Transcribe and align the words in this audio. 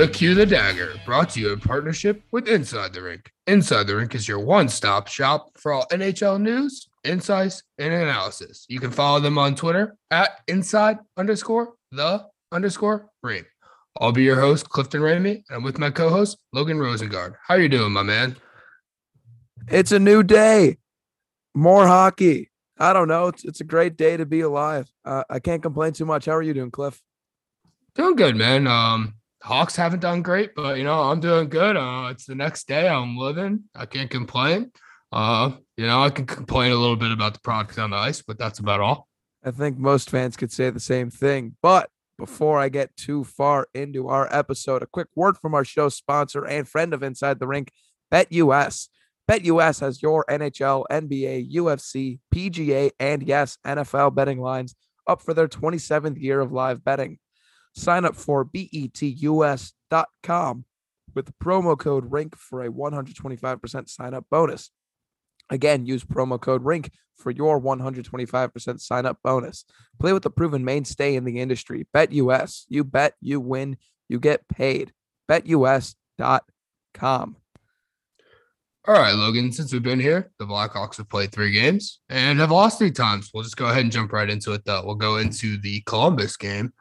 To 0.00 0.08
Cue 0.08 0.34
the 0.34 0.46
Dagger, 0.46 0.94
brought 1.04 1.28
to 1.30 1.40
you 1.40 1.52
in 1.52 1.60
partnership 1.60 2.22
with 2.30 2.48
Inside 2.48 2.94
the 2.94 3.02
Rink. 3.02 3.30
Inside 3.46 3.86
the 3.86 3.96
Rink 3.96 4.14
is 4.14 4.26
your 4.26 4.38
one 4.38 4.70
stop 4.70 5.08
shop 5.08 5.50
for 5.58 5.74
all 5.74 5.84
NHL 5.92 6.40
news, 6.40 6.88
insights, 7.04 7.62
and 7.76 7.92
analysis. 7.92 8.64
You 8.70 8.80
can 8.80 8.92
follow 8.92 9.20
them 9.20 9.36
on 9.36 9.54
Twitter 9.54 9.98
at 10.10 10.40
inside 10.48 11.00
underscore 11.18 11.74
the 11.92 12.24
underscore 12.50 13.10
rink. 13.22 13.46
I'll 14.00 14.10
be 14.10 14.22
your 14.22 14.40
host, 14.40 14.70
Clifton 14.70 15.02
Ramey, 15.02 15.44
and 15.50 15.56
I'm 15.56 15.62
with 15.62 15.78
my 15.78 15.90
co 15.90 16.08
host, 16.08 16.38
Logan 16.54 16.78
Rosengard. 16.78 17.34
How 17.46 17.56
are 17.56 17.60
you 17.60 17.68
doing, 17.68 17.92
my 17.92 18.02
man? 18.02 18.36
It's 19.68 19.92
a 19.92 19.98
new 19.98 20.22
day. 20.22 20.78
More 21.54 21.86
hockey. 21.86 22.50
I 22.78 22.94
don't 22.94 23.08
know. 23.08 23.26
It's, 23.26 23.44
it's 23.44 23.60
a 23.60 23.64
great 23.64 23.98
day 23.98 24.16
to 24.16 24.24
be 24.24 24.40
alive. 24.40 24.90
Uh, 25.04 25.24
I 25.28 25.40
can't 25.40 25.62
complain 25.62 25.92
too 25.92 26.06
much. 26.06 26.24
How 26.24 26.36
are 26.36 26.42
you 26.42 26.54
doing, 26.54 26.70
Cliff? 26.70 27.02
Doing 27.94 28.16
good, 28.16 28.36
man. 28.36 28.66
Um, 28.66 29.19
Hawks 29.42 29.76
haven't 29.76 30.00
done 30.00 30.22
great, 30.22 30.54
but 30.54 30.76
you 30.78 30.84
know, 30.84 31.00
I'm 31.02 31.20
doing 31.20 31.48
good. 31.48 31.76
Uh, 31.76 32.08
it's 32.10 32.26
the 32.26 32.34
next 32.34 32.68
day. 32.68 32.88
I'm 32.88 33.16
living. 33.16 33.64
I 33.74 33.86
can't 33.86 34.10
complain. 34.10 34.70
Uh, 35.12 35.52
you 35.76 35.86
know, 35.86 36.02
I 36.02 36.10
can 36.10 36.26
complain 36.26 36.72
a 36.72 36.76
little 36.76 36.96
bit 36.96 37.10
about 37.10 37.34
the 37.34 37.40
product 37.40 37.78
on 37.78 37.90
the 37.90 37.96
ice, 37.96 38.22
but 38.22 38.38
that's 38.38 38.58
about 38.58 38.80
all. 38.80 39.08
I 39.44 39.50
think 39.50 39.78
most 39.78 40.10
fans 40.10 40.36
could 40.36 40.52
say 40.52 40.70
the 40.70 40.80
same 40.80 41.10
thing. 41.10 41.56
But 41.62 41.88
before 42.18 42.58
I 42.58 42.68
get 42.68 42.94
too 42.96 43.24
far 43.24 43.66
into 43.74 44.08
our 44.08 44.28
episode, 44.30 44.82
a 44.82 44.86
quick 44.86 45.08
word 45.16 45.38
from 45.38 45.54
our 45.54 45.64
show 45.64 45.88
sponsor 45.88 46.44
and 46.44 46.68
friend 46.68 46.92
of 46.92 47.02
Inside 47.02 47.40
the 47.40 47.46
Rink, 47.46 47.72
BetUS. 48.12 48.88
BetUS 49.28 49.80
has 49.80 50.02
your 50.02 50.24
NHL, 50.28 50.84
NBA, 50.90 51.52
UFC, 51.54 52.18
PGA, 52.34 52.90
and 53.00 53.22
yes, 53.22 53.56
NFL 53.66 54.14
betting 54.14 54.40
lines 54.40 54.74
up 55.06 55.22
for 55.22 55.32
their 55.32 55.48
27th 55.48 56.20
year 56.20 56.40
of 56.40 56.52
live 56.52 56.84
betting. 56.84 57.18
Sign 57.74 58.04
up 58.04 58.16
for 58.16 58.44
betus.com 58.44 59.74
with 61.14 61.26
the 61.26 61.34
promo 61.42 61.78
code 61.78 62.10
RINK 62.10 62.36
for 62.36 62.62
a 62.64 62.70
125% 62.70 63.88
sign 63.88 64.14
up 64.14 64.26
bonus. 64.30 64.70
Again, 65.50 65.84
use 65.86 66.04
promo 66.04 66.40
code 66.40 66.64
RINK 66.64 66.90
for 67.16 67.30
your 67.30 67.60
125% 67.60 68.80
sign 68.80 69.06
up 69.06 69.18
bonus. 69.22 69.64
Play 69.98 70.12
with 70.12 70.22
the 70.22 70.30
proven 70.30 70.64
mainstay 70.64 71.16
in 71.16 71.24
the 71.24 71.40
industry. 71.40 71.86
BetUS. 71.94 72.64
You 72.68 72.84
bet, 72.84 73.14
you 73.20 73.40
win, 73.40 73.76
you 74.08 74.18
get 74.18 74.48
paid. 74.48 74.92
BetUS.com. 75.28 75.96
All 78.88 78.94
right, 78.94 79.12
Logan, 79.12 79.52
since 79.52 79.72
we've 79.72 79.82
been 79.82 80.00
here, 80.00 80.30
the 80.38 80.46
Blackhawks 80.46 80.96
have 80.96 81.10
played 81.10 81.32
three 81.32 81.52
games 81.52 82.00
and 82.08 82.40
have 82.40 82.50
lost 82.50 82.78
three 82.78 82.90
times. 82.90 83.30
We'll 83.32 83.42
just 83.42 83.58
go 83.58 83.66
ahead 83.66 83.82
and 83.82 83.92
jump 83.92 84.10
right 84.10 84.30
into 84.30 84.52
it, 84.52 84.64
though. 84.64 84.82
We'll 84.84 84.94
go 84.94 85.18
into 85.18 85.58
the 85.58 85.82
Columbus 85.82 86.38
game, 86.38 86.72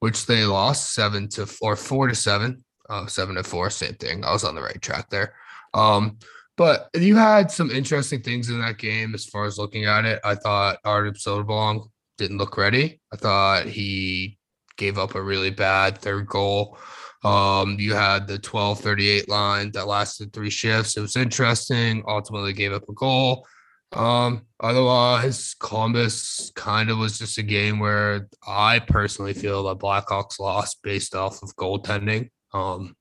which 0.00 0.26
they 0.26 0.44
lost 0.44 0.94
seven 0.94 1.28
to 1.30 1.48
or 1.60 1.76
four 1.76 2.08
to 2.08 2.14
seven, 2.14 2.64
uh, 2.88 3.06
seven 3.06 3.36
to 3.36 3.44
four, 3.44 3.70
same 3.70 3.94
thing. 3.94 4.24
I 4.24 4.32
was 4.32 4.44
on 4.44 4.54
the 4.54 4.62
right 4.62 4.80
track 4.80 5.10
there. 5.10 5.34
Um, 5.74 6.18
but 6.56 6.88
you 6.94 7.14
had 7.14 7.50
some 7.50 7.70
interesting 7.70 8.20
things 8.20 8.50
in 8.50 8.60
that 8.60 8.78
game 8.78 9.14
as 9.14 9.24
far 9.24 9.44
as 9.44 9.58
looking 9.58 9.84
at 9.84 10.04
it. 10.04 10.20
I 10.24 10.34
thought 10.34 10.78
Artem 10.84 11.14
Soderblom 11.14 11.88
didn't 12.16 12.38
look 12.38 12.56
ready. 12.56 13.00
I 13.12 13.16
thought 13.16 13.66
he 13.66 14.38
gave 14.76 14.98
up 14.98 15.14
a 15.14 15.22
really 15.22 15.50
bad 15.50 15.98
third 15.98 16.26
goal. 16.26 16.78
Um, 17.24 17.76
you 17.78 17.94
had 17.94 18.26
the 18.26 18.38
12 18.38 18.80
38 18.80 19.28
line 19.28 19.70
that 19.72 19.86
lasted 19.86 20.32
three 20.32 20.50
shifts. 20.50 20.96
It 20.96 21.00
was 21.00 21.16
interesting. 21.16 22.02
Ultimately, 22.06 22.52
gave 22.52 22.72
up 22.72 22.88
a 22.88 22.92
goal. 22.92 23.46
Um, 23.92 24.42
otherwise, 24.60 25.54
Columbus 25.58 26.52
kind 26.54 26.90
of 26.90 26.98
was 26.98 27.18
just 27.18 27.38
a 27.38 27.42
game 27.42 27.78
where 27.78 28.28
I 28.46 28.80
personally 28.80 29.34
feel 29.34 29.64
that 29.64 29.78
Blackhawks 29.78 30.38
lost 30.38 30.82
based 30.82 31.14
off 31.14 31.42
of 31.42 31.56
goaltending. 31.56 32.30
Um, 32.52 32.96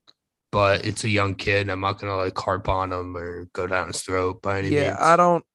but 0.52 0.86
it's 0.86 1.04
a 1.04 1.10
young 1.10 1.36
kid. 1.36 1.70
I'm 1.70 1.82
not 1.82 2.00
gonna 2.00 2.16
like 2.16 2.38
harp 2.38 2.70
on 2.70 2.92
him 2.92 3.16
or 3.16 3.46
go 3.54 3.68
down 3.68 3.88
his 3.88 4.02
throat 4.02 4.42
by 4.42 4.60
any 4.60 4.70
yeah, 4.70 4.82
means. 4.82 4.96
Yeah, 5.00 5.06
I 5.06 5.16
don't. 5.16 5.46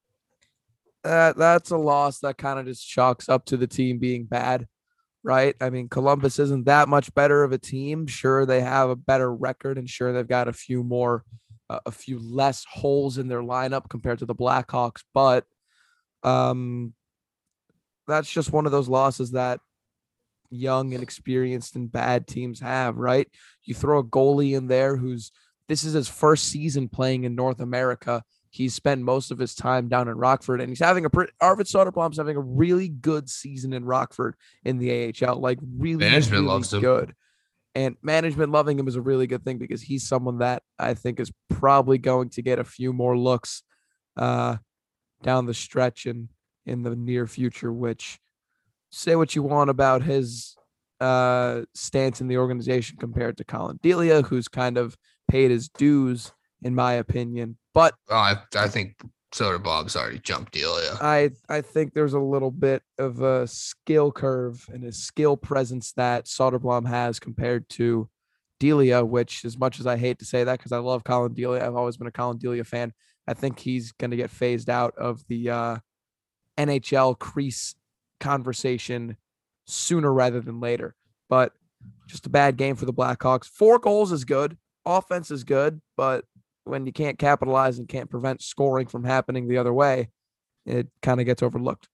That 1.05 1.37
that's 1.37 1.71
a 1.71 1.77
loss 1.77 2.21
that 2.21 2.39
kind 2.39 2.59
of 2.59 2.67
just 2.67 2.87
chalks 2.87 3.29
up 3.29 3.45
to 3.47 3.57
the 3.57 3.67
team 3.67 3.99
being 3.99 4.25
bad, 4.25 4.69
right? 5.25 5.57
I 5.61 5.71
mean, 5.71 5.89
Columbus 5.89 6.39
isn't 6.39 6.67
that 6.67 6.89
much 6.89 7.13
better 7.15 7.43
of 7.43 7.53
a 7.53 7.59
team. 7.59 8.07
Sure, 8.07 8.47
they 8.47 8.61
have 8.61 8.91
a 8.91 8.97
better 8.97 9.35
record, 9.35 9.79
and 9.79 9.89
sure, 9.89 10.13
they've 10.13 10.29
got 10.29 10.49
a 10.49 10.53
few 10.53 10.85
more, 10.85 11.25
uh, 11.25 11.42
a 11.87 11.91
few 11.91 12.19
less 12.19 12.65
holes 12.69 13.19
in 13.19 13.29
their 13.29 13.43
lineup 13.43 13.89
compared 13.89 14.19
to 14.21 14.27
the 14.27 14.35
Blackhawks, 14.35 15.03
but 15.15 15.45
um, 16.23 16.95
that's 18.07 18.31
just 18.31 18.53
one 18.53 18.67
of 18.67 18.73
those 18.73 18.89
losses 18.89 19.33
that 19.33 19.61
young 20.51 20.95
and 20.95 21.03
experienced 21.03 21.77
and 21.77 21.91
bad 21.91 22.27
teams 22.27 22.61
have, 22.61 22.97
right? 22.97 23.29
You 23.65 23.75
throw 23.75 23.99
a 23.99 24.05
goalie 24.05 24.57
in 24.57 24.69
there 24.69 24.97
who's 24.97 25.33
this 25.69 25.85
is 25.85 25.95
his 25.95 26.09
first 26.09 26.45
season 26.49 26.89
playing 26.89 27.25
in 27.25 27.35
North 27.35 27.61
America. 27.61 28.23
He's 28.51 28.75
spent 28.75 29.01
most 29.01 29.31
of 29.31 29.39
his 29.39 29.55
time 29.55 29.89
down 29.89 30.09
in 30.09 30.19
Rockford, 30.19 30.61
and 30.61 30.69
he's 30.69 30.81
having 30.81 31.07
a 31.07 31.11
pretty. 31.11 31.33
Arvid 31.41 31.67
Soderblom's 31.67 32.19
having 32.19 32.37
a 32.37 32.41
really 32.41 32.89
good 32.89 33.31
season 33.31 33.73
in 33.73 33.85
Rockford 33.85 34.35
in 34.65 34.77
the 34.77 35.15
AHL, 35.25 35.41
like 35.41 35.59
really, 35.79 36.05
Management 36.05 36.33
really 36.33 36.47
loves 36.47 36.75
him. 36.75 36.81
And 37.75 37.97
management 38.03 38.53
loving 38.53 38.79
him 38.79 38.87
is 38.87 38.97
a 38.97 39.01
really 39.01 39.27
good 39.27 39.45
thing 39.45 39.59
because 39.59 39.81
he's 39.81 40.07
someone 40.07 40.39
that 40.39 40.63
I 40.79 40.95
think 40.95 41.19
is 41.19 41.33
probably 41.49 41.99
going 41.99 42.29
to 42.31 42.43
get 42.43 42.59
a 42.59 42.65
few 42.65 42.93
more 42.93 43.17
looks 43.17 43.63
uh, 44.17 44.57
down 45.23 45.47
the 45.47 45.55
stretch 45.55 46.05
and 46.07 46.29
in 46.67 46.83
the 46.83 46.95
near 46.95 47.27
future. 47.27 47.73
Which 47.73 48.19
say 48.91 49.17
what 49.17 49.35
you 49.35 49.43
want 49.43 49.71
about 49.71 50.03
his 50.03 50.55
uh, 51.01 51.63
stance 51.75 52.21
in 52.21 52.29
the 52.29 52.37
organization 52.37 52.99
compared 52.99 53.37
to 53.39 53.45
Colin 53.45 53.79
Delia, 53.83 54.23
who's 54.23 54.49
kind 54.49 54.77
of 54.77 54.97
paid 55.29 55.51
his 55.51 55.69
dues, 55.69 56.33
in 56.63 56.75
my 56.75 56.93
opinion. 56.93 57.57
But 57.75 57.95
Oh, 58.11 58.17
I, 58.17 58.37
I 58.55 58.69
think 58.69 58.97
Soderblom's 59.33 59.97
already 59.97 60.19
jumped 60.19 60.53
Delia. 60.53 60.97
I 61.01 61.31
I 61.49 61.63
think 61.63 61.95
there's 61.95 62.13
a 62.13 62.21
little 62.21 62.51
bit 62.51 62.83
of 62.99 63.23
a 63.23 63.47
skill 63.47 64.13
curve 64.13 64.65
and 64.73 64.85
a 64.85 64.93
skill 64.93 65.37
presence 65.37 65.93
that 65.93 66.27
Soderblom 66.27 66.87
has 66.87 67.19
compared 67.19 67.69
to 67.71 68.09
Delia, 68.61 69.05
which 69.05 69.45
as 69.45 69.59
much 69.59 69.81
as 69.81 69.87
I 69.87 69.97
hate 69.97 70.19
to 70.21 70.25
say 70.25 70.45
that 70.45 70.59
because 70.59 70.73
I 70.73 70.79
love 70.79 71.03
Colin 71.03 71.35
Delia, 71.35 71.67
I've 71.67 71.75
always 71.75 71.97
been 71.97 72.07
a 72.07 72.13
Colin 72.13 72.39
Delia 72.39 72.65
fan. 72.65 72.93
I 73.27 73.35
think 73.35 73.59
he's 73.59 73.93
going 73.93 74.11
to 74.11 74.17
get 74.17 74.31
phased 74.31 74.69
out 74.69 74.95
of 74.97 75.27
the 75.29 75.51
uh, 75.51 75.77
NHL 76.59 77.19
crease 77.19 77.75
conversation 78.21 79.17
sooner 79.67 80.13
rather 80.13 80.41
than 80.41 80.61
later. 80.61 80.95
But 81.29 81.53
just 82.07 82.27
a 82.27 82.31
bad 82.31 82.57
game 82.57 82.77
for 82.77 82.85
the 82.85 82.93
Blackhawks. 82.93 83.47
Four 83.47 83.79
goals 83.79 84.13
is 84.13 84.25
good. 84.25 84.57
Offense 84.85 85.31
is 85.31 85.45
good, 85.45 85.81
but 85.97 86.25
when 86.65 86.87
you 86.87 86.93
can't 86.93 87.19
capitalize 87.19 87.79
and 87.79 87.89
can't 87.89 88.11
prevent 88.11 88.43
scoring 88.43 88.87
from 88.87 89.05
happening 89.05 89.49
the 89.49 89.59
other 89.59 89.73
way, 89.73 90.11
it 90.67 90.89
kind 91.03 91.21
of 91.21 91.27
gets 91.27 91.43
overlooked. 91.43 91.89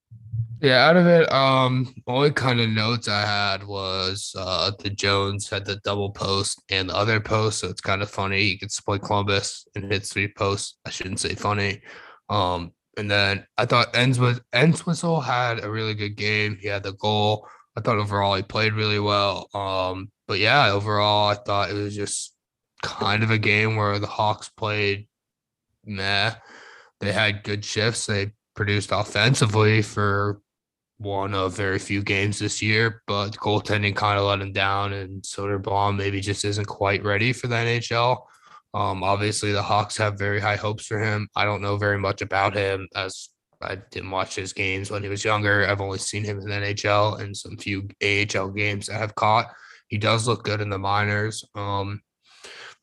Yeah, 0.60 0.88
out 0.88 0.96
of 0.96 1.06
it, 1.06 1.30
um, 1.32 1.94
only 2.08 2.32
kind 2.32 2.58
of 2.60 2.68
notes 2.68 3.06
I 3.06 3.20
had 3.20 3.64
was 3.64 4.34
uh 4.36 4.72
the 4.80 4.90
Jones 4.90 5.48
had 5.48 5.64
the 5.64 5.76
double 5.76 6.10
post 6.10 6.60
and 6.68 6.90
the 6.90 6.96
other 6.96 7.20
post, 7.20 7.60
so 7.60 7.68
it's 7.68 7.80
kind 7.80 8.02
of 8.02 8.10
funny. 8.10 8.42
You 8.42 8.58
could 8.58 8.72
split 8.72 9.02
Columbus 9.02 9.66
and 9.76 9.90
hit 9.90 10.04
three 10.04 10.28
posts. 10.28 10.76
I 10.84 10.90
shouldn't 10.90 11.20
say 11.20 11.34
funny. 11.34 11.80
Um, 12.28 12.72
and 12.96 13.08
then 13.08 13.46
I 13.56 13.66
thought 13.66 13.92
Enswith 13.92 14.40
Entwistle 14.52 15.20
had 15.20 15.62
a 15.62 15.70
really 15.70 15.94
good 15.94 16.16
game. 16.16 16.58
He 16.60 16.66
had 16.66 16.82
the 16.82 16.94
goal. 16.94 17.46
I 17.76 17.80
thought 17.80 17.98
overall 17.98 18.34
he 18.34 18.42
played 18.42 18.72
really 18.72 18.98
well. 18.98 19.48
Um, 19.54 20.10
but 20.26 20.40
yeah, 20.40 20.72
overall 20.72 21.28
I 21.28 21.34
thought 21.34 21.70
it 21.70 21.75
was 21.75 21.94
just 21.94 22.34
kind 22.82 23.22
of 23.22 23.30
a 23.30 23.38
game 23.38 23.76
where 23.76 23.98
the 23.98 24.06
Hawks 24.06 24.48
played 24.48 25.08
meh. 25.84 26.34
They 27.00 27.12
had 27.12 27.44
good 27.44 27.64
shifts. 27.64 28.06
They 28.06 28.32
produced 28.54 28.90
offensively 28.92 29.82
for 29.82 30.40
one 30.98 31.32
of 31.32 31.56
very 31.56 31.78
few 31.78 32.02
games 32.02 32.38
this 32.38 32.60
year, 32.60 33.02
but 33.06 33.30
goaltending 33.36 33.94
kind 33.94 34.19
of 34.19 34.25
let 34.25 34.40
him 34.40 34.52
down, 34.52 34.92
and 34.92 35.22
Soderblom 35.22 35.96
maybe 35.96 36.20
just 36.20 36.44
isn't 36.44 36.66
quite 36.66 37.04
ready 37.04 37.32
for 37.32 37.46
the 37.46 37.54
NHL. 37.54 38.19
Um, 38.75 39.02
obviously, 39.02 39.52
the 39.52 39.62
Hawks 39.62 39.96
have 39.96 40.19
very 40.19 40.40
high 40.40 40.56
hopes 40.56 40.86
for 40.86 40.98
him. 40.98 41.28
I 41.36 41.44
don't 41.44 41.62
know 41.62 41.76
very 41.76 41.98
much 41.98 42.20
about 42.20 42.54
him 42.54 42.88
as 42.94 43.31
I 43.62 43.76
didn't 43.90 44.10
watch 44.10 44.34
his 44.34 44.52
games 44.52 44.90
when 44.90 45.02
he 45.02 45.08
was 45.08 45.24
younger. 45.24 45.66
I've 45.66 45.81
only 45.81 45.98
seen 45.98 46.24
him 46.24 46.38
in 46.38 46.48
the 46.48 46.54
NHL 46.54 47.20
and 47.20 47.36
some 47.36 47.56
few 47.56 47.88
AHL 48.02 48.50
games 48.50 48.90
I 48.90 48.94
have 48.94 49.14
caught. 49.14 49.52
He 49.88 49.98
does 49.98 50.28
look 50.28 50.44
good 50.44 50.60
in 50.60 50.69
the 50.69 50.78
minors. 50.78 51.44
Um, 51.54 52.02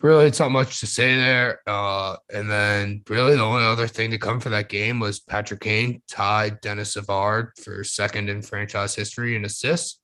really, 0.02 0.26
it's 0.26 0.40
not 0.40 0.52
much 0.52 0.80
to 0.80 0.88
say 0.88 1.16
there. 1.16 1.62
Uh, 1.68 2.18
and 2.34 2.50
then 2.50 3.02
really 3.10 3.36
the 3.36 3.44
only 3.44 3.64
other 3.64 3.88
thing 3.88 4.12
to 4.12 4.18
come 4.18 4.40
for 4.40 4.50
that 4.50 4.70
game 4.70 5.00
was 5.00 5.20
Patrick 5.20 5.62
Kane 5.62 6.02
tied 6.10 6.62
Denis 6.62 6.94
Savard 6.94 7.52
for 7.64 7.84
second 7.84 8.30
in 8.30 8.42
franchise 8.42 8.96
history 8.96 9.36
in 9.36 9.46
assists. 9.46 10.00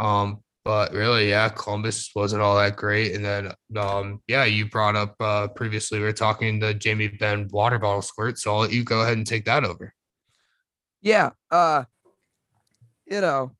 Um, 0.00 0.42
but 0.64 0.92
really, 0.92 1.28
yeah, 1.28 1.48
Columbus 1.48 2.10
wasn't 2.16 2.42
all 2.42 2.56
that 2.56 2.74
great. 2.74 3.14
And 3.14 3.24
then, 3.24 3.52
um, 3.76 4.20
yeah, 4.26 4.44
you 4.44 4.68
brought 4.68 4.96
up 4.96 5.14
uh, 5.20 5.46
previously, 5.46 6.00
we 6.00 6.04
were 6.04 6.12
talking 6.12 6.58
the 6.58 6.74
Jamie 6.74 7.06
Benn 7.06 7.46
water 7.52 7.78
bottle 7.78 8.02
squirt. 8.02 8.36
So 8.38 8.52
I'll 8.52 8.60
let 8.62 8.72
you 8.72 8.82
go 8.82 9.02
ahead 9.02 9.16
and 9.16 9.26
take 9.26 9.44
that 9.44 9.64
over. 9.64 9.94
Yeah, 11.02 11.30
uh, 11.52 11.84
you 13.06 13.20
know, 13.20 13.52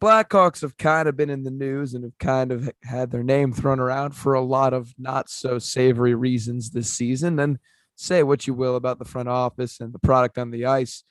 Blackhawks 0.00 0.60
have 0.60 0.76
kind 0.76 1.08
of 1.08 1.16
been 1.16 1.30
in 1.30 1.42
the 1.42 1.50
news 1.50 1.94
and 1.94 2.04
have 2.04 2.18
kind 2.18 2.52
of 2.52 2.70
had 2.84 3.10
their 3.10 3.24
name 3.24 3.52
thrown 3.52 3.80
around 3.80 4.12
for 4.12 4.34
a 4.34 4.40
lot 4.40 4.72
of 4.72 4.94
not 4.98 5.28
so 5.28 5.58
savory 5.58 6.14
reasons 6.14 6.70
this 6.70 6.92
season. 6.92 7.38
And 7.40 7.58
say 7.98 8.22
what 8.22 8.46
you 8.46 8.54
will 8.54 8.76
about 8.76 8.98
the 8.98 9.04
front 9.04 9.28
office 9.28 9.80
and 9.80 9.92
the 9.92 9.98
product 9.98 10.38
on 10.38 10.50
the 10.50 10.66
ice. 10.66 11.02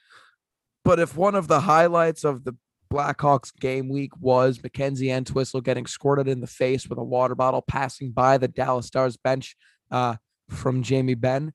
But 0.85 0.99
if 0.99 1.17
one 1.17 1.35
of 1.35 1.47
the 1.47 1.59
highlights 1.59 2.23
of 2.23 2.45
the 2.45 2.55
Blackhawks 2.89 3.53
game 3.59 3.89
week 3.89 4.11
was 4.19 4.63
Mackenzie 4.63 5.11
Entwistle 5.11 5.59
getting 5.59 5.85
squirted 5.85 6.29
in 6.29 6.39
the 6.39 6.47
face 6.47 6.87
with 6.87 6.97
a 6.97 7.03
water 7.03 7.35
bottle 7.35 7.61
passing 7.61 8.11
by 8.11 8.37
the 8.37 8.47
Dallas 8.47 8.87
Stars 8.87 9.17
bench 9.17 9.57
uh, 9.91 10.15
from 10.49 10.81
Jamie 10.81 11.15
Benn, 11.15 11.51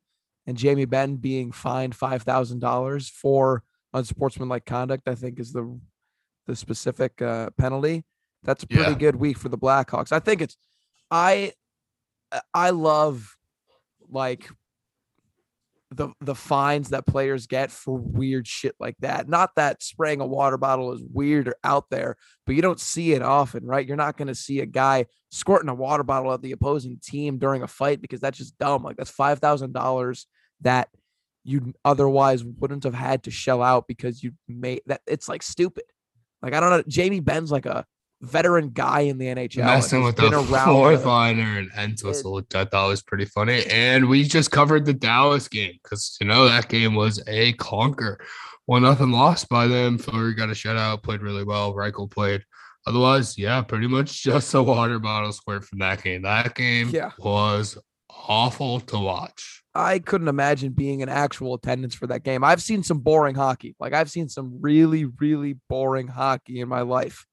and 0.47 0.59
Jamie 0.59 0.85
Benn 0.85 1.17
being 1.17 1.51
fined 1.51 1.95
five 1.95 2.23
thousand 2.23 2.59
dollars 2.59 3.09
for 3.09 3.63
unsportsmanlike 3.95 4.67
conduct, 4.67 5.09
I 5.09 5.15
think 5.15 5.41
is 5.41 5.53
the 5.53 5.81
the 6.47 6.57
specific 6.57 7.21
uh, 7.23 7.51
penalty. 7.57 8.05
That's 8.43 8.65
a 8.65 8.67
pretty 8.67 8.93
Yeah. 8.93 8.99
good 8.99 9.17
week 9.17 9.39
for 9.39 9.49
the 9.49 9.59
Blackhawks. 9.59 10.13
I 10.13 10.19
think 10.19 10.41
it's 10.43 10.57
I 11.11 11.53
I 12.55 12.71
love 12.71 13.37
like 14.09 14.49
the 15.91 16.09
the 16.21 16.35
fines 16.35 16.89
that 16.89 17.07
players 17.07 17.47
get 17.47 17.71
for 17.71 17.97
weird 17.99 18.47
shit 18.49 18.75
like 18.81 18.97
that. 19.01 19.29
Not 19.29 19.51
that 19.57 19.83
spraying 19.83 20.21
a 20.23 20.27
water 20.27 20.57
bottle 20.57 20.93
is 20.93 21.03
weird 21.13 21.49
or 21.49 21.57
out 21.65 21.91
there, 21.91 22.17
but 22.47 22.55
you 22.55 22.63
don't 22.63 22.81
see 22.81 23.13
it 23.13 23.21
often, 23.21 23.67
right? 23.67 23.87
You're 23.87 23.99
not 23.99 24.17
going 24.17 24.29
to 24.29 24.35
see 24.35 24.61
a 24.61 24.67
guy 24.67 25.05
squirting 25.31 25.69
a 25.69 25.75
water 25.75 26.03
bottle 26.03 26.33
at 26.33 26.41
the 26.41 26.53
opposing 26.53 26.99
team 27.03 27.37
during 27.37 27.63
a 27.63 27.69
fight 27.69 28.01
because 28.01 28.21
that's 28.21 28.39
just 28.39 28.57
dumb. 28.59 28.83
Like 28.83 28.97
that's 28.97 29.11
five 29.11 29.39
thousand 29.39 29.73
dollars 29.73 30.27
that 30.63 30.89
you 31.45 31.75
otherwise 31.85 32.43
wouldn't 32.43 32.85
have 32.85 32.95
had 32.95 33.25
to 33.25 33.31
shell 33.31 33.63
out 33.63 33.87
because 33.87 34.23
you 34.23 34.33
made 34.49 34.81
that. 34.87 35.03
It's 35.07 35.29
like 35.29 35.43
stupid. 35.43 35.85
Like 36.43 36.55
I 36.55 36.61
don't 36.61 36.71
know. 36.71 36.83
Jamie 36.89 37.21
Benn's 37.21 37.53
like 37.53 37.67
a 37.67 37.85
veteran 38.21 38.71
guy 38.71 39.01
in 39.01 39.19
the 39.19 39.27
NHL. 39.27 39.65
Messing 39.65 40.03
with 40.03 40.17
the 40.17 40.31
fourth 40.65 41.05
liner 41.05 41.67
and 41.77 41.99
which 42.03 42.55
I 42.55 42.65
thought 42.65 42.89
was 42.89 43.03
pretty 43.03 43.25
funny. 43.25 43.65
And 43.67 44.09
we 44.09 44.25
just 44.25 44.51
covered 44.51 44.85
the 44.85 44.93
Dallas 44.93 45.49
game 45.49 45.79
because 45.83 46.17
you 46.21 46.27
know 46.27 46.49
that 46.49 46.69
game 46.69 46.95
was 46.95 47.23
a 47.27 47.53
clunker. 47.55 48.17
One 48.67 48.83
nothing 48.83 49.11
lost 49.11 49.49
by 49.49 49.67
them. 49.67 49.99
Fleury 49.99 50.35
got 50.35 50.49
a 50.51 50.53
shutout, 50.53 51.03
played 51.03 51.21
really 51.21 51.45
well. 51.45 51.75
Reichel 51.75 52.11
played. 52.11 52.45
Otherwise, 52.87 53.39
yeah, 53.39 53.63
pretty 53.63 53.87
much 53.87 54.23
just 54.23 54.55
a 54.55 54.63
water 54.63 54.99
bottle 54.99 55.33
squirt 55.33 55.65
from 55.65 55.79
that 55.81 56.03
game. 56.03 56.23
That 56.23 56.55
game 56.55 56.91
Yeah. 56.91 57.11
was 57.19 57.79
awful 58.11 58.81
to 58.81 58.99
watch. 58.99 59.62
I 59.75 59.99
couldn't 60.01 60.29
imagine 60.29 60.73
being 60.73 61.01
in 61.01 61.09
actual 61.09 61.55
attendance 61.55 61.95
for 61.95 62.07
that 62.09 62.23
game. 62.25 62.45
I've 62.45 62.61
seen 62.63 62.83
some 62.83 62.99
boring 62.99 63.35
hockey. 63.35 63.75
Like 63.81 63.95
I've 63.95 64.11
seen 64.11 64.29
some 64.29 64.59
really, 64.61 65.05
really 65.07 65.55
boring 65.69 66.09
hockey 66.09 66.61
in 66.61 66.69
my 66.69 66.83
life. 66.83 67.25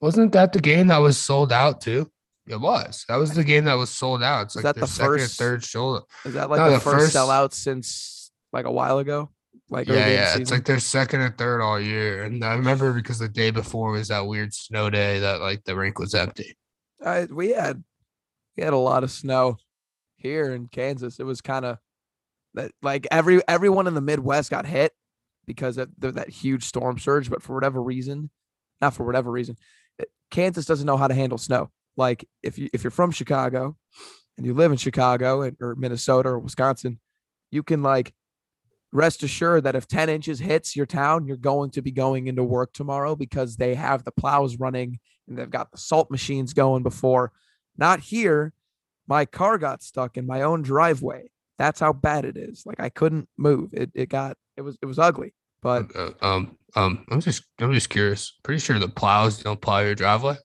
Wasn't 0.00 0.32
that 0.32 0.52
the 0.52 0.60
game 0.60 0.86
that 0.88 0.98
was 0.98 1.18
sold 1.18 1.52
out 1.52 1.80
too? 1.80 2.10
It 2.46 2.60
was. 2.60 3.04
That 3.08 3.16
was 3.16 3.34
the 3.34 3.44
game 3.44 3.64
that 3.64 3.74
was 3.74 3.90
sold 3.90 4.22
out. 4.22 4.44
It's 4.46 4.56
Is 4.56 4.64
like 4.64 4.74
that 4.76 4.80
the 4.80 4.86
second 4.86 5.12
or 5.14 5.18
first- 5.18 5.38
third 5.38 5.64
shoulder. 5.64 6.04
Is 6.24 6.34
that 6.34 6.48
like 6.48 6.58
No, 6.60 6.66
the, 6.70 6.76
the 6.76 6.80
first, 6.80 7.12
first- 7.12 7.16
sellout 7.16 7.52
since 7.52 8.30
like 8.52 8.64
a 8.66 8.72
while 8.72 8.98
ago? 8.98 9.30
Like 9.68 9.88
Yeah, 9.88 9.94
yeah. 10.06 10.22
It's 10.28 10.34
season? 10.36 10.56
like 10.56 10.64
their 10.64 10.78
second 10.78 11.22
and 11.22 11.36
third 11.36 11.60
all 11.60 11.80
year. 11.80 12.22
And 12.22 12.44
I 12.44 12.54
remember 12.54 12.92
because 12.92 13.18
the 13.18 13.28
day 13.28 13.50
before 13.50 13.90
was 13.90 14.08
that 14.08 14.26
weird 14.26 14.54
snow 14.54 14.88
day 14.90 15.18
that 15.18 15.40
like 15.40 15.64
the 15.64 15.74
rink 15.76 15.98
was 15.98 16.14
empty. 16.14 16.56
I, 17.04 17.24
we 17.24 17.50
had 17.50 17.82
we 18.56 18.62
had 18.62 18.72
a 18.72 18.78
lot 18.78 19.02
of 19.02 19.10
snow 19.10 19.56
here 20.26 20.52
in 20.52 20.68
Kansas. 20.68 21.18
It 21.20 21.24
was 21.24 21.40
kind 21.40 21.64
of 21.64 21.78
like 22.82 23.06
every 23.10 23.40
everyone 23.48 23.86
in 23.86 23.94
the 23.94 24.00
Midwest 24.00 24.50
got 24.50 24.66
hit 24.66 24.92
because 25.46 25.78
of 25.78 25.88
that 26.00 26.28
huge 26.28 26.64
storm 26.64 26.98
surge. 26.98 27.30
But 27.30 27.42
for 27.42 27.54
whatever 27.54 27.82
reason, 27.82 28.30
not 28.80 28.94
for 28.94 29.04
whatever 29.04 29.30
reason, 29.30 29.56
eh, 30.00 30.04
Kansas 30.30 30.66
doesn't 30.66 30.86
know 30.86 30.96
how 30.96 31.08
to 31.08 31.14
handle 31.14 31.38
snow. 31.38 31.70
Like 31.96 32.28
if 32.42 32.58
you 32.58 32.68
if 32.72 32.84
you're 32.84 32.90
from 32.90 33.10
Chicago 33.10 33.76
and 34.36 34.46
you 34.46 34.54
live 34.54 34.72
in 34.72 34.78
Chicago 34.78 35.50
or 35.60 35.74
Minnesota 35.76 36.30
or 36.30 36.38
Wisconsin, 36.38 37.00
you 37.50 37.62
can 37.62 37.82
like 37.82 38.12
rest 38.92 39.22
assured 39.22 39.64
that 39.64 39.76
if 39.76 39.86
10 39.86 40.08
inches 40.08 40.38
hits 40.38 40.76
your 40.76 40.86
town, 40.86 41.26
you're 41.26 41.36
going 41.36 41.70
to 41.70 41.82
be 41.82 41.92
going 41.92 42.26
into 42.26 42.42
work 42.42 42.72
tomorrow 42.72 43.16
because 43.16 43.56
they 43.56 43.74
have 43.74 44.04
the 44.04 44.12
plows 44.12 44.58
running 44.58 44.98
and 45.28 45.38
they've 45.38 45.50
got 45.50 45.70
the 45.70 45.78
salt 45.78 46.10
machines 46.10 46.52
going 46.52 46.82
before. 46.82 47.32
Not 47.76 48.00
here. 48.00 48.52
My 49.08 49.24
car 49.24 49.58
got 49.58 49.82
stuck 49.82 50.16
in 50.16 50.26
my 50.26 50.42
own 50.42 50.62
driveway. 50.62 51.30
That's 51.58 51.80
how 51.80 51.92
bad 51.92 52.24
it 52.24 52.36
is. 52.36 52.64
Like 52.66 52.80
I 52.80 52.88
couldn't 52.88 53.28
move. 53.38 53.70
It 53.72 53.90
it 53.94 54.08
got 54.08 54.36
it 54.56 54.62
was 54.62 54.76
it 54.82 54.86
was 54.86 54.98
ugly. 54.98 55.32
But 55.62 55.86
Uh, 55.96 56.10
um, 56.22 56.56
um, 56.76 57.06
I'm 57.10 57.20
just, 57.20 57.42
I'm 57.58 57.72
just 57.72 57.88
curious. 57.88 58.34
Pretty 58.44 58.60
sure 58.60 58.78
the 58.78 58.88
plows 58.88 59.42
don't 59.42 59.60
plow 59.60 59.80
your 59.80 59.94
driveway. 59.94 60.36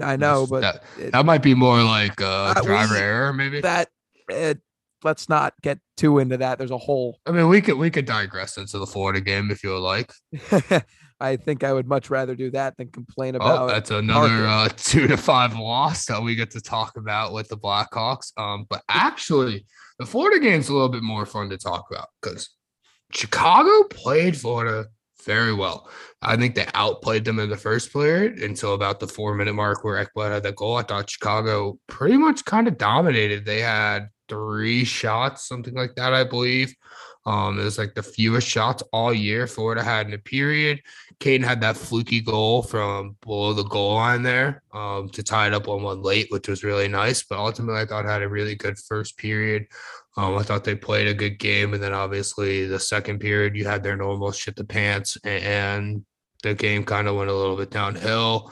I 0.00 0.16
know, 0.16 0.42
Just- 0.42 0.50
but 0.50 0.60
that, 0.62 0.84
it- 0.98 1.12
that 1.12 1.26
might 1.26 1.42
be 1.42 1.54
more 1.54 1.82
like 1.82 2.20
uh, 2.20 2.54
Uh, 2.56 2.62
driver 2.62 2.94
we- 2.94 3.00
error, 3.00 3.32
maybe. 3.32 3.60
that 3.60 3.88
it, 4.30 4.60
let's 5.04 5.28
not 5.28 5.54
get 5.62 5.78
too 5.96 6.18
into 6.18 6.38
that. 6.38 6.58
There's 6.58 6.70
a 6.70 6.78
whole 6.78 7.18
I 7.26 7.30
mean, 7.32 7.48
we 7.48 7.60
could, 7.60 7.76
we 7.76 7.90
could 7.90 8.06
digress 8.06 8.56
into 8.56 8.78
the 8.78 8.86
Florida 8.86 9.20
game 9.20 9.50
if 9.50 9.62
you 9.62 9.70
would 9.70 9.78
like. 9.80 10.12
I 11.20 11.36
think 11.36 11.64
I 11.64 11.72
would 11.72 11.88
much 11.88 12.10
rather 12.10 12.34
do 12.34 12.50
that 12.52 12.76
than 12.76 12.90
complain 12.90 13.34
Oh, 13.34 13.38
about 13.38 13.68
that's 13.68 13.90
another 13.90 14.46
uh, 14.46 14.68
two 14.76 15.06
to 15.08 15.16
five 15.16 15.56
loss 15.56 16.06
that 16.06 16.22
we 16.22 16.34
get 16.34 16.50
to 16.52 16.60
talk 16.60 16.96
about 16.96 17.32
with 17.32 17.48
the 17.48 17.56
Blackhawks. 17.56 18.32
Um, 18.38 18.66
but 18.68 18.82
actually, 18.88 19.66
the 19.98 20.06
Florida 20.06 20.38
game's 20.38 20.68
a 20.68 20.72
little 20.72 20.88
bit 20.88 21.02
more 21.02 21.26
fun 21.26 21.50
to 21.50 21.58
talk 21.58 21.86
about 21.90 22.08
because 22.22 22.50
Chicago 23.12 23.84
played 23.88 24.36
Florida 24.36 24.86
very 25.24 25.52
well. 25.52 25.90
I 26.22 26.36
think 26.36 26.54
they 26.54 26.66
outplayed 26.74 27.24
them 27.24 27.38
in 27.38 27.50
the 27.50 27.56
first 27.56 27.92
period 27.92 28.38
until 28.38 28.74
about 28.74 29.00
the 29.00 29.08
four 29.08 29.34
minute 29.34 29.54
mark 29.54 29.84
where 29.84 30.04
Ekblad 30.04 30.30
had 30.30 30.42
the 30.42 30.52
goal. 30.52 30.76
I 30.76 30.82
thought 30.82 31.10
Chicago 31.10 31.78
pretty 31.88 32.16
much 32.16 32.44
kind 32.44 32.68
of 32.68 32.78
dominated. 32.78 33.44
They 33.44 33.60
had 33.60 34.08
three 34.28 34.84
shots, 34.84 35.48
something 35.48 35.74
like 35.74 35.94
that, 35.96 36.14
I 36.14 36.24
believe. 36.24 36.74
Um, 37.28 37.60
it 37.60 37.64
was 37.64 37.76
like 37.76 37.94
the 37.94 38.02
fewest 38.02 38.48
shots 38.48 38.82
all 38.90 39.12
year 39.12 39.46
Florida 39.46 39.82
had 39.82 40.06
in 40.06 40.14
a 40.14 40.18
period. 40.18 40.80
Caden 41.20 41.44
had 41.44 41.60
that 41.60 41.76
fluky 41.76 42.22
goal 42.22 42.62
from 42.62 43.16
below 43.20 43.52
the 43.52 43.64
goal 43.64 43.96
line 43.96 44.22
there 44.22 44.62
um, 44.72 45.10
to 45.10 45.22
tie 45.22 45.46
it 45.46 45.52
up 45.52 45.68
on 45.68 45.82
one 45.82 46.00
late, 46.00 46.28
which 46.30 46.48
was 46.48 46.64
really 46.64 46.88
nice. 46.88 47.22
But 47.22 47.38
ultimately, 47.38 47.82
I 47.82 47.84
thought 47.84 48.06
had 48.06 48.22
a 48.22 48.28
really 48.30 48.54
good 48.54 48.78
first 48.78 49.18
period. 49.18 49.66
Um, 50.16 50.38
I 50.38 50.42
thought 50.42 50.64
they 50.64 50.74
played 50.74 51.06
a 51.06 51.12
good 51.12 51.38
game, 51.38 51.74
and 51.74 51.82
then 51.82 51.92
obviously 51.92 52.64
the 52.64 52.80
second 52.80 53.18
period, 53.18 53.56
you 53.56 53.66
had 53.66 53.82
their 53.82 53.96
normal 53.96 54.32
shit 54.32 54.56
the 54.56 54.64
pants, 54.64 55.18
and 55.22 56.06
the 56.42 56.54
game 56.54 56.82
kind 56.82 57.08
of 57.08 57.16
went 57.16 57.28
a 57.28 57.36
little 57.36 57.56
bit 57.56 57.70
downhill 57.70 58.50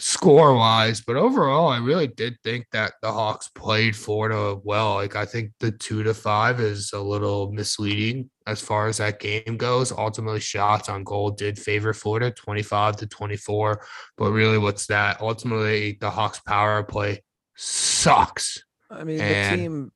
score 0.00 0.54
wise. 0.54 1.00
But 1.00 1.16
overall, 1.16 1.68
I 1.68 1.78
really 1.78 2.08
did 2.08 2.36
think 2.42 2.66
that 2.72 2.94
the 3.02 3.12
Hawks 3.12 3.48
played 3.48 3.94
Florida 3.94 4.56
well. 4.64 4.94
Like 4.94 5.14
I 5.14 5.24
think 5.24 5.52
the 5.60 5.70
two 5.70 6.02
to 6.02 6.14
five 6.14 6.58
is 6.60 6.92
a 6.92 7.00
little 7.00 7.52
misleading 7.52 8.30
as 8.46 8.60
far 8.60 8.88
as 8.88 8.96
that 8.96 9.20
game 9.20 9.56
goes. 9.56 9.92
Ultimately, 9.92 10.40
shots 10.40 10.88
on 10.88 11.04
goal 11.04 11.30
did 11.30 11.58
favor 11.58 11.92
Florida 11.92 12.30
25 12.30 12.96
to 12.96 13.06
24. 13.06 13.86
But 14.16 14.32
really, 14.32 14.58
what's 14.58 14.86
that? 14.86 15.20
Ultimately, 15.20 15.98
the 16.00 16.10
Hawks 16.10 16.40
power 16.40 16.82
play 16.82 17.22
sucks. 17.56 18.64
I 18.90 19.04
mean, 19.04 19.20
And- 19.20 19.52
the 19.52 19.62
team 19.62 19.92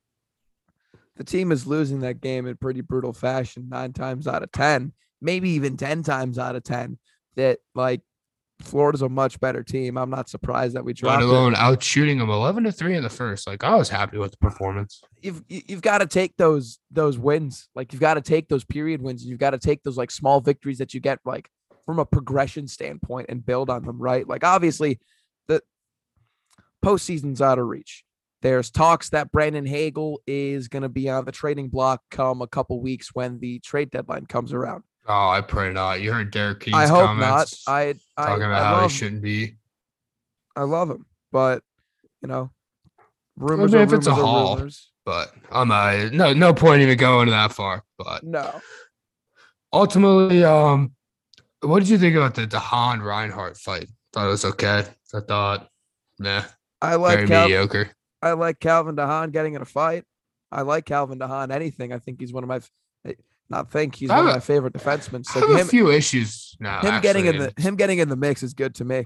the 1.17 1.23
team 1.23 1.53
is 1.53 1.65
losing 1.65 2.01
that 2.01 2.19
game 2.19 2.45
in 2.45 2.57
pretty 2.57 2.81
brutal 2.81 3.13
fashion 3.13 3.69
nine 3.69 3.93
times 3.93 4.27
out 4.27 4.43
of 4.43 4.51
10, 4.51 4.91
maybe 5.21 5.51
even 5.51 5.77
10 5.77 6.03
times 6.03 6.37
out 6.37 6.57
of 6.57 6.63
10. 6.63 6.99
That 7.37 7.59
like 7.73 8.01
Florida's 8.61 9.01
a 9.01 9.09
much 9.09 9.39
better 9.39 9.63
team. 9.63 9.97
I'm 9.97 10.09
not 10.09 10.29
surprised 10.29 10.75
that 10.75 10.85
we 10.85 10.91
Let 10.91 10.97
dropped 10.97 11.23
it. 11.23 11.29
alone 11.29 11.55
out 11.55 11.83
shooting 11.83 12.19
them 12.19 12.29
11 12.29 12.63
to 12.63 12.71
3 12.71 12.95
in 12.95 13.03
the 13.03 13.09
first. 13.09 13.47
Like 13.47 13.63
I 13.63 13.75
was 13.75 13.89
happy 13.89 14.17
with 14.17 14.31
the 14.31 14.37
performance. 14.37 15.01
You've 15.21 15.43
you've 15.47 15.81
got 15.81 15.99
to 15.99 16.07
take 16.07 16.37
those 16.37 16.79
those 16.89 17.17
wins. 17.17 17.67
Like 17.75 17.91
you've 17.91 17.99
got 17.99 18.13
to 18.15 18.21
take 18.21 18.47
those 18.47 18.63
period 18.63 19.01
wins. 19.01 19.25
You've 19.25 19.39
got 19.39 19.51
to 19.51 19.59
take 19.59 19.83
those 19.83 19.97
like 19.97 20.11
small 20.11 20.39
victories 20.41 20.77
that 20.77 20.93
you 20.93 20.99
get 20.99 21.19
like 21.25 21.49
from 21.85 21.99
a 21.99 22.05
progression 22.05 22.67
standpoint 22.67 23.27
and 23.29 23.45
build 23.45 23.69
on 23.69 23.83
them, 23.85 24.01
right? 24.01 24.27
Like 24.27 24.43
obviously 24.43 24.99
the 25.47 25.61
postseason's 26.83 27.41
out 27.41 27.59
of 27.59 27.67
reach. 27.67 28.03
There's 28.41 28.69
talks 28.69 29.09
that 29.09 29.31
Brandon 29.31 29.65
Hagel 29.65 30.21
is 30.27 30.67
going 30.67 30.83
to 30.83 30.89
be 30.89 31.09
on 31.09 31.25
the 31.25 31.31
trading 31.31 31.67
block 31.69 32.01
come 32.11 32.41
a 32.41 32.47
couple 32.47 32.79
weeks 32.79 33.09
when 33.13 33.39
the 33.39 33.59
trade 33.59 33.91
deadline 33.91 34.27
comes 34.27 34.53
around. 34.53 34.83
Oh, 35.07 35.29
I 35.29 35.41
pray 35.41 35.71
not. 35.71 36.01
You 36.01 36.11
heard 36.13 36.31
Derek 36.31 36.61
King's 36.61 36.75
I 36.75 36.87
hope 36.87 37.05
comments 37.05 37.67
not. 37.67 37.73
I 37.73 37.93
I, 38.17 38.25
talking 38.25 38.43
about 38.43 38.61
I 38.61 38.65
how 38.65 38.73
love, 38.81 38.91
he 38.91 38.97
shouldn't 38.97 39.21
be. 39.21 39.55
I 40.55 40.63
love 40.63 40.89
him, 40.89 41.05
but 41.31 41.61
you 42.21 42.27
know, 42.27 42.49
I 42.99 43.03
rumors 43.37 43.71
mean, 43.71 43.81
are 43.81 43.83
if 43.83 43.93
it's 43.93 44.07
a 44.07 44.11
rumors 44.11 44.25
haul. 44.25 44.55
rumors. 44.57 44.91
But 45.05 45.31
I'm 45.51 45.69
uh, 45.71 46.09
no 46.11 46.33
no 46.33 46.53
point 46.53 46.81
even 46.81 46.97
going 46.97 47.29
that 47.29 47.51
far. 47.53 47.83
But 47.99 48.23
No, 48.23 48.59
ultimately, 49.71 50.43
um, 50.43 50.93
what 51.61 51.79
did 51.79 51.89
you 51.89 51.97
think 51.97 52.15
about 52.15 52.33
the 52.35 52.47
DeHaan 52.47 53.03
Reinhart 53.03 53.57
fight? 53.57 53.87
Thought 54.13 54.25
it 54.27 54.29
was 54.29 54.45
okay. 54.45 54.83
I 55.13 55.19
thought, 55.19 55.69
nah, 56.19 56.43
I 56.81 56.95
like 56.95 57.15
very 57.17 57.27
Cal- 57.27 57.43
mediocre. 57.43 57.89
I 58.21 58.31
like 58.31 58.59
Calvin 58.59 58.95
DeHaan 58.95 59.31
getting 59.31 59.53
in 59.53 59.61
a 59.61 59.65
fight. 59.65 60.03
I 60.51 60.61
like 60.61 60.85
Calvin 60.85 61.19
DeHaan 61.19 61.51
anything. 61.51 61.93
I 61.93 61.99
think 61.99 62.19
he's 62.19 62.33
one 62.33 62.43
of 62.43 62.49
my 62.49 62.59
Not 63.49 63.71
think 63.71 63.95
he's 63.95 64.09
I 64.09 64.17
one 64.17 64.27
of 64.27 64.33
my 64.33 64.39
favorite 64.39 64.73
defensemen. 64.73 65.23
I 65.35 65.39
So 65.39 65.55
have 65.55 65.67
a 65.67 65.69
few 65.69 65.91
issues 65.91 66.55
now. 66.59 66.81
him 66.81 67.01
getting 67.01 67.25
in 67.27 67.37
the 67.37 67.53
him 67.57 67.75
getting 67.75 67.99
in 67.99 68.09
the 68.09 68.15
mix 68.15 68.41
is 68.43 68.53
good 68.53 68.73
to 68.75 68.85
me. 68.85 69.05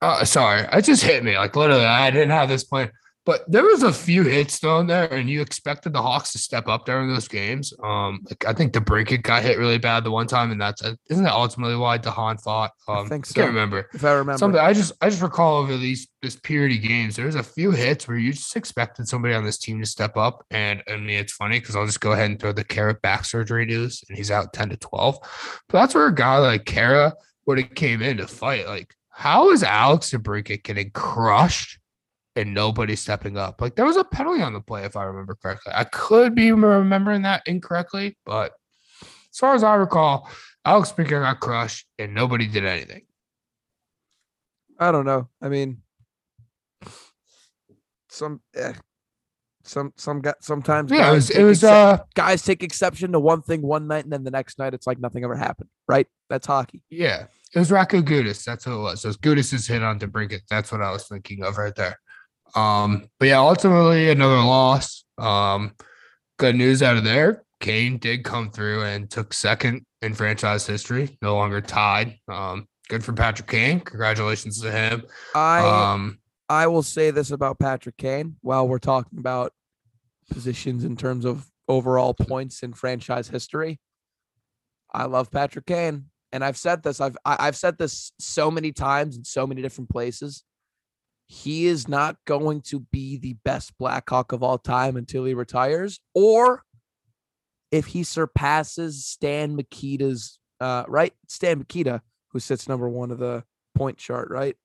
Uh, 0.00 0.24
sorry, 0.24 0.66
it 0.72 0.82
just 0.82 1.02
hit 1.02 1.22
me. 1.24 1.36
Like 1.36 1.56
literally, 1.56 1.84
I 1.84 2.10
didn't 2.10 2.30
have 2.30 2.48
this 2.48 2.64
plan, 2.64 2.90
but 3.26 3.44
there 3.50 3.64
was 3.64 3.82
a 3.82 3.92
few 3.92 4.22
hits 4.22 4.58
thrown 4.58 4.86
there, 4.86 5.12
and 5.12 5.28
you 5.28 5.42
expected 5.42 5.92
the 5.92 6.00
Hawks 6.00 6.32
to 6.32 6.38
step 6.38 6.68
up 6.68 6.86
during 6.86 7.08
those 7.08 7.28
games. 7.28 7.72
Um, 7.82 8.20
like 8.24 8.46
I 8.46 8.54
think 8.54 8.72
the 8.72 8.80
DeBrincat 8.80 9.22
got 9.22 9.42
hit 9.42 9.58
really 9.58 9.78
bad 9.78 10.04
the 10.04 10.10
one 10.10 10.26
time, 10.26 10.50
and 10.50 10.60
that's 10.60 10.82
uh, 10.82 10.94
isn't 11.10 11.24
that 11.24 11.34
ultimately 11.34 11.76
why 11.76 11.98
DeHaan 11.98 12.40
fought? 12.40 12.72
Um, 12.88 13.08
think 13.08 13.26
I 13.26 13.28
so. 13.28 13.34
can't 13.34 13.48
remember. 13.48 13.88
If 13.92 14.04
I 14.04 14.12
remember, 14.12 14.38
Something 14.38 14.60
I 14.60 14.72
just 14.72 14.92
I 15.00 15.10
just 15.10 15.22
recall 15.22 15.58
over 15.58 15.76
these 15.76 16.08
this 16.22 16.36
period 16.36 16.76
of 16.76 16.82
games, 16.82 17.16
there 17.16 17.26
was 17.26 17.34
a 17.34 17.42
few 17.42 17.72
hits 17.72 18.08
where 18.08 18.16
you 18.16 18.32
just 18.32 18.56
expected 18.56 19.06
somebody 19.06 19.34
on 19.34 19.44
this 19.44 19.58
team 19.58 19.80
to 19.80 19.86
step 19.86 20.16
up, 20.16 20.44
and 20.50 20.82
I 20.88 20.96
mean 20.96 21.10
it's 21.10 21.34
funny 21.34 21.60
because 21.60 21.76
I'll 21.76 21.86
just 21.86 22.00
go 22.00 22.12
ahead 22.12 22.30
and 22.30 22.40
throw 22.40 22.52
the 22.52 22.64
Khaira 22.64 23.00
back 23.02 23.26
surgery 23.26 23.66
news, 23.66 24.02
and 24.08 24.16
he's 24.16 24.30
out 24.30 24.52
ten 24.54 24.70
to 24.70 24.76
twelve. 24.76 25.18
But 25.68 25.80
that's 25.80 25.94
where 25.94 26.06
a 26.06 26.14
guy 26.14 26.38
like 26.38 26.64
Khaira 26.64 27.12
would 27.46 27.58
have 27.58 27.74
came 27.74 28.00
in 28.00 28.16
to 28.16 28.26
fight. 28.26 28.66
Like, 28.66 28.94
how 29.10 29.50
is 29.50 29.62
Alex 29.62 30.10
DeBrincat 30.10 30.62
getting 30.62 30.90
crushed 30.92 31.79
and 32.36 32.54
nobody 32.54 32.96
stepping 32.96 33.36
up? 33.36 33.60
Like, 33.60 33.76
there 33.76 33.84
was 33.84 33.96
a 33.96 34.04
penalty 34.04 34.42
on 34.42 34.52
the 34.52 34.60
play 34.60 34.84
if 34.84 34.96
I 34.96 35.04
remember 35.04 35.34
correctly. 35.34 35.72
I 35.74 35.84
could 35.84 36.34
be 36.34 36.52
remembering 36.52 37.22
that 37.22 37.42
incorrectly, 37.46 38.16
but 38.24 38.52
as 39.02 39.38
far 39.38 39.54
as 39.54 39.62
I 39.62 39.74
recall, 39.74 40.28
Alex 40.64 40.92
DeBrincat 40.92 41.22
got 41.22 41.40
crushed 41.40 41.86
and 41.98 42.14
nobody 42.14 42.46
did 42.46 42.64
anything. 42.64 43.02
I 44.78 44.92
don't 44.92 45.06
know. 45.06 45.28
I 45.42 45.48
mean, 45.48 45.82
some 48.08 48.40
eh, 48.54 48.72
some 49.62 49.92
some 49.96 50.20
got 50.20 50.42
sometimes 50.42 50.90
Yeah, 50.90 51.10
it 51.10 51.14
was 51.14 51.30
it 51.30 51.42
was 51.42 51.62
uh 51.62 51.98
guys 52.14 52.42
take 52.42 52.62
exception 52.62 53.12
to 53.12 53.20
one 53.20 53.42
thing 53.42 53.62
one 53.62 53.86
night 53.86 54.04
and 54.04 54.12
then 54.12 54.24
the 54.24 54.30
next 54.30 54.58
night 54.58 54.74
it's 54.74 54.86
like 54.86 54.98
nothing 54.98 55.22
ever 55.22 55.36
happened. 55.36 55.68
Right? 55.86 56.06
That's 56.28 56.46
hockey. 56.46 56.82
yeah, 56.90 57.26
it 57.54 57.58
was 57.58 57.70
Radko 57.70 58.02
Gudas. 58.02 58.44
That's 58.44 58.64
who 58.64 58.78
it 58.78 58.82
was. 58.82 59.02
So 59.02 59.08
it's 59.08 59.18
Gudas's 59.18 59.66
hit 59.66 59.82
on 59.82 59.98
DeBrincat. 59.98 60.42
That's 60.48 60.72
what 60.72 60.82
I 60.82 60.90
was 60.90 61.06
thinking 61.06 61.42
of 61.44 61.58
right 61.58 61.74
there. 61.74 61.98
Um, 62.54 63.08
but 63.18 63.28
yeah, 63.28 63.38
ultimately 63.38 64.10
another 64.10 64.42
loss. 64.42 65.04
Um, 65.18 65.74
good 66.38 66.56
news 66.56 66.82
out 66.82 66.96
of 66.96 67.04
there. 67.04 67.44
Kane 67.60 67.98
did 67.98 68.24
come 68.24 68.50
through 68.50 68.84
and 68.84 69.10
took 69.10 69.32
second 69.34 69.84
in 70.02 70.14
franchise 70.14 70.66
history, 70.66 71.18
no 71.20 71.34
longer 71.34 71.60
tied. 71.60 72.16
Um, 72.26 72.66
good 72.88 73.04
for 73.04 73.12
Patrick 73.12 73.48
Kane. 73.48 73.80
Congratulations 73.80 74.60
to 74.62 74.70
him. 74.70 75.04
I 75.34 75.60
Um, 75.60 76.18
I 76.48 76.66
will 76.66 76.82
say 76.82 77.10
this 77.10 77.30
about 77.30 77.58
Patrick 77.58 77.96
Kane 77.96 78.36
while 78.40 78.66
we're 78.66 78.78
talking 78.78 79.18
about 79.18 79.52
positions 80.30 80.84
in 80.84 80.96
terms 80.96 81.24
of 81.24 81.46
overall 81.68 82.14
points 82.14 82.62
in 82.62 82.72
franchise 82.72 83.28
history. 83.28 83.78
I 84.92 85.04
love 85.04 85.30
Patrick 85.30 85.66
Kane, 85.66 86.06
and 86.32 86.44
I've 86.44 86.56
said 86.56 86.82
this. 86.82 87.00
I've 87.00 87.16
I've 87.24 87.56
said 87.56 87.78
this 87.78 88.12
so 88.18 88.50
many 88.50 88.72
times 88.72 89.16
in 89.16 89.24
so 89.24 89.46
many 89.46 89.62
different 89.62 89.90
places. 89.90 90.42
He 91.32 91.66
is 91.66 91.86
not 91.86 92.16
going 92.26 92.60
to 92.62 92.80
be 92.80 93.16
the 93.16 93.34
best 93.44 93.78
Blackhawk 93.78 94.32
of 94.32 94.42
all 94.42 94.58
time 94.58 94.96
until 94.96 95.24
he 95.24 95.32
retires, 95.32 96.00
or 96.12 96.64
if 97.70 97.86
he 97.86 98.02
surpasses 98.02 99.06
Stan 99.06 99.54
Mikita's 99.54 100.40
uh, 100.58 100.82
right, 100.88 101.12
Stan 101.28 101.58
Mikita, 101.60 102.02
who 102.32 102.40
sits 102.40 102.68
number 102.68 102.88
one 102.88 103.12
of 103.12 103.18
the 103.18 103.44
point 103.76 103.96
chart, 103.96 104.28
right? 104.28 104.56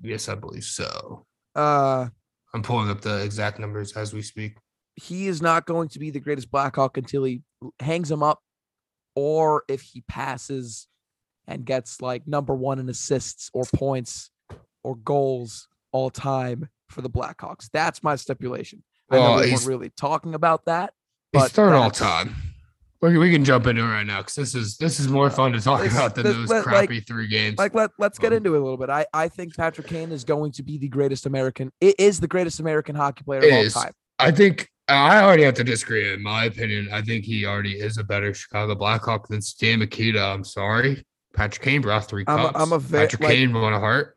yes, 0.00 0.28
I 0.28 0.36
believe 0.36 0.62
so. 0.62 1.26
Uh, 1.56 2.06
I'm 2.54 2.62
pulling 2.62 2.88
up 2.88 3.00
the 3.00 3.24
exact 3.24 3.58
numbers 3.58 3.96
as 3.96 4.14
we 4.14 4.22
speak. 4.22 4.58
he 4.94 5.26
is 5.26 5.42
not 5.42 5.66
going 5.66 5.88
to 5.88 5.98
be 5.98 6.10
the 6.10 6.20
greatest 6.20 6.48
Blackhawk 6.52 6.96
until 6.96 7.24
he 7.24 7.42
hangs 7.80 8.08
him 8.08 8.22
up, 8.22 8.40
or 9.16 9.64
if 9.68 9.80
he 9.80 10.04
passes 10.06 10.86
and 11.48 11.64
gets 11.64 12.00
like 12.00 12.28
number 12.28 12.54
one 12.54 12.78
in 12.78 12.88
assists 12.88 13.50
or 13.52 13.64
points 13.74 14.30
or 14.84 14.94
goals 14.96 15.66
all 15.90 16.10
time 16.10 16.68
for 16.88 17.02
the 17.02 17.10
Blackhawks. 17.10 17.68
That's 17.72 18.02
my 18.02 18.14
stipulation. 18.14 18.84
I 19.10 19.16
know 19.16 19.20
Well, 19.22 19.40
we 19.40 19.50
weren't 19.52 19.66
really 19.66 19.90
talking 19.90 20.34
about 20.34 20.66
that. 20.66 20.92
But 21.32 21.50
third 21.50 21.72
all 21.72 21.90
time. 21.90 22.36
We, 23.02 23.18
we 23.18 23.30
can 23.30 23.44
jump 23.44 23.66
into 23.66 23.82
it 23.82 23.86
right 23.86 24.06
now 24.06 24.18
because 24.18 24.34
this 24.34 24.54
is 24.54 24.76
this 24.78 24.98
is 24.98 25.08
more 25.08 25.28
fun 25.28 25.52
to 25.52 25.60
talk 25.60 25.82
This- 25.82 25.92
about 25.92 26.14
than 26.14 26.24
this- 26.24 26.36
those 26.36 26.48
like- 26.48 26.62
crappy 26.62 27.00
three 27.00 27.26
games. 27.26 27.58
Like 27.58 27.74
let 27.74 27.90
let's 27.98 28.18
get 28.18 28.32
Um, 28.32 28.38
into 28.38 28.54
it 28.54 28.58
a 28.58 28.62
little 28.62 28.78
bit. 28.78 28.88
I 28.88 29.04
I 29.12 29.28
think 29.28 29.54
Patrick 29.56 29.88
Kane 29.88 30.10
is 30.12 30.24
going 30.24 30.52
to 30.52 30.62
be 30.62 30.78
the 30.78 30.88
greatest 30.88 31.26
American. 31.26 31.70
It 31.80 31.96
is 31.98 32.20
the 32.20 32.28
greatest 32.28 32.60
American 32.60 32.94
hockey 32.94 33.24
player 33.24 33.40
of 33.40 33.44
Is. 33.44 33.76
all 33.76 33.82
time. 33.82 33.92
I 34.20 34.30
think 34.30 34.70
I 34.88 35.22
already 35.22 35.42
have 35.42 35.54
to 35.54 35.64
disagree. 35.64 36.12
In 36.12 36.22
my 36.22 36.44
opinion, 36.44 36.88
I 36.92 37.02
think 37.02 37.24
he 37.24 37.44
already 37.44 37.72
is 37.72 37.98
a 37.98 38.04
better 38.04 38.32
Chicago 38.32 38.74
Blackhawk 38.74 39.28
than 39.28 39.42
Stan 39.42 39.80
Mikita. 39.80 40.22
I'm 40.22 40.44
sorry. 40.44 41.04
Patrick 41.34 41.62
Kane 41.64 41.80
brought 41.82 42.06
3 42.08 42.24
I'm 42.28 42.38
a- 42.38 42.42
cups. 42.44 42.60
I'm 42.60 42.72
a 42.72 42.78
ve- 42.78 42.98
Patrick 42.98 43.22
like- 43.22 43.32
Kane 43.32 43.52
won 43.52 43.72
a 43.74 43.80
Hart. 43.80 44.16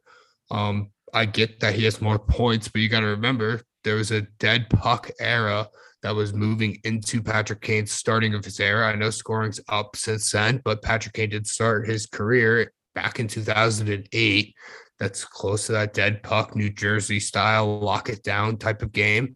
Um, 0.51 0.91
I 1.13 1.25
get 1.25 1.59
that 1.61 1.75
he 1.75 1.85
has 1.85 2.01
more 2.01 2.19
points, 2.19 2.67
but 2.67 2.81
you 2.81 2.89
got 2.89 3.01
to 3.01 3.07
remember 3.07 3.61
there 3.83 3.95
was 3.95 4.11
a 4.11 4.21
dead 4.39 4.69
puck 4.69 5.09
era 5.19 5.67
that 6.03 6.15
was 6.15 6.33
moving 6.33 6.79
into 6.83 7.21
Patrick 7.23 7.61
Kane's 7.61 7.91
starting 7.91 8.33
of 8.33 8.45
his 8.45 8.59
era. 8.59 8.87
I 8.87 8.95
know 8.95 9.09
scoring's 9.09 9.59
up 9.69 9.95
since 9.95 10.31
then, 10.31 10.61
but 10.63 10.81
Patrick 10.81 11.13
Kane 11.13 11.29
did 11.29 11.47
start 11.47 11.87
his 11.87 12.05
career 12.05 12.71
back 12.93 13.19
in 13.19 13.27
2008. 13.27 14.55
That's 14.99 15.25
close 15.25 15.67
to 15.67 15.73
that 15.73 15.93
dead 15.93 16.23
puck, 16.23 16.55
New 16.55 16.69
Jersey 16.69 17.19
style, 17.19 17.79
lock 17.79 18.09
it 18.09 18.23
down 18.23 18.57
type 18.57 18.81
of 18.81 18.91
game. 18.91 19.35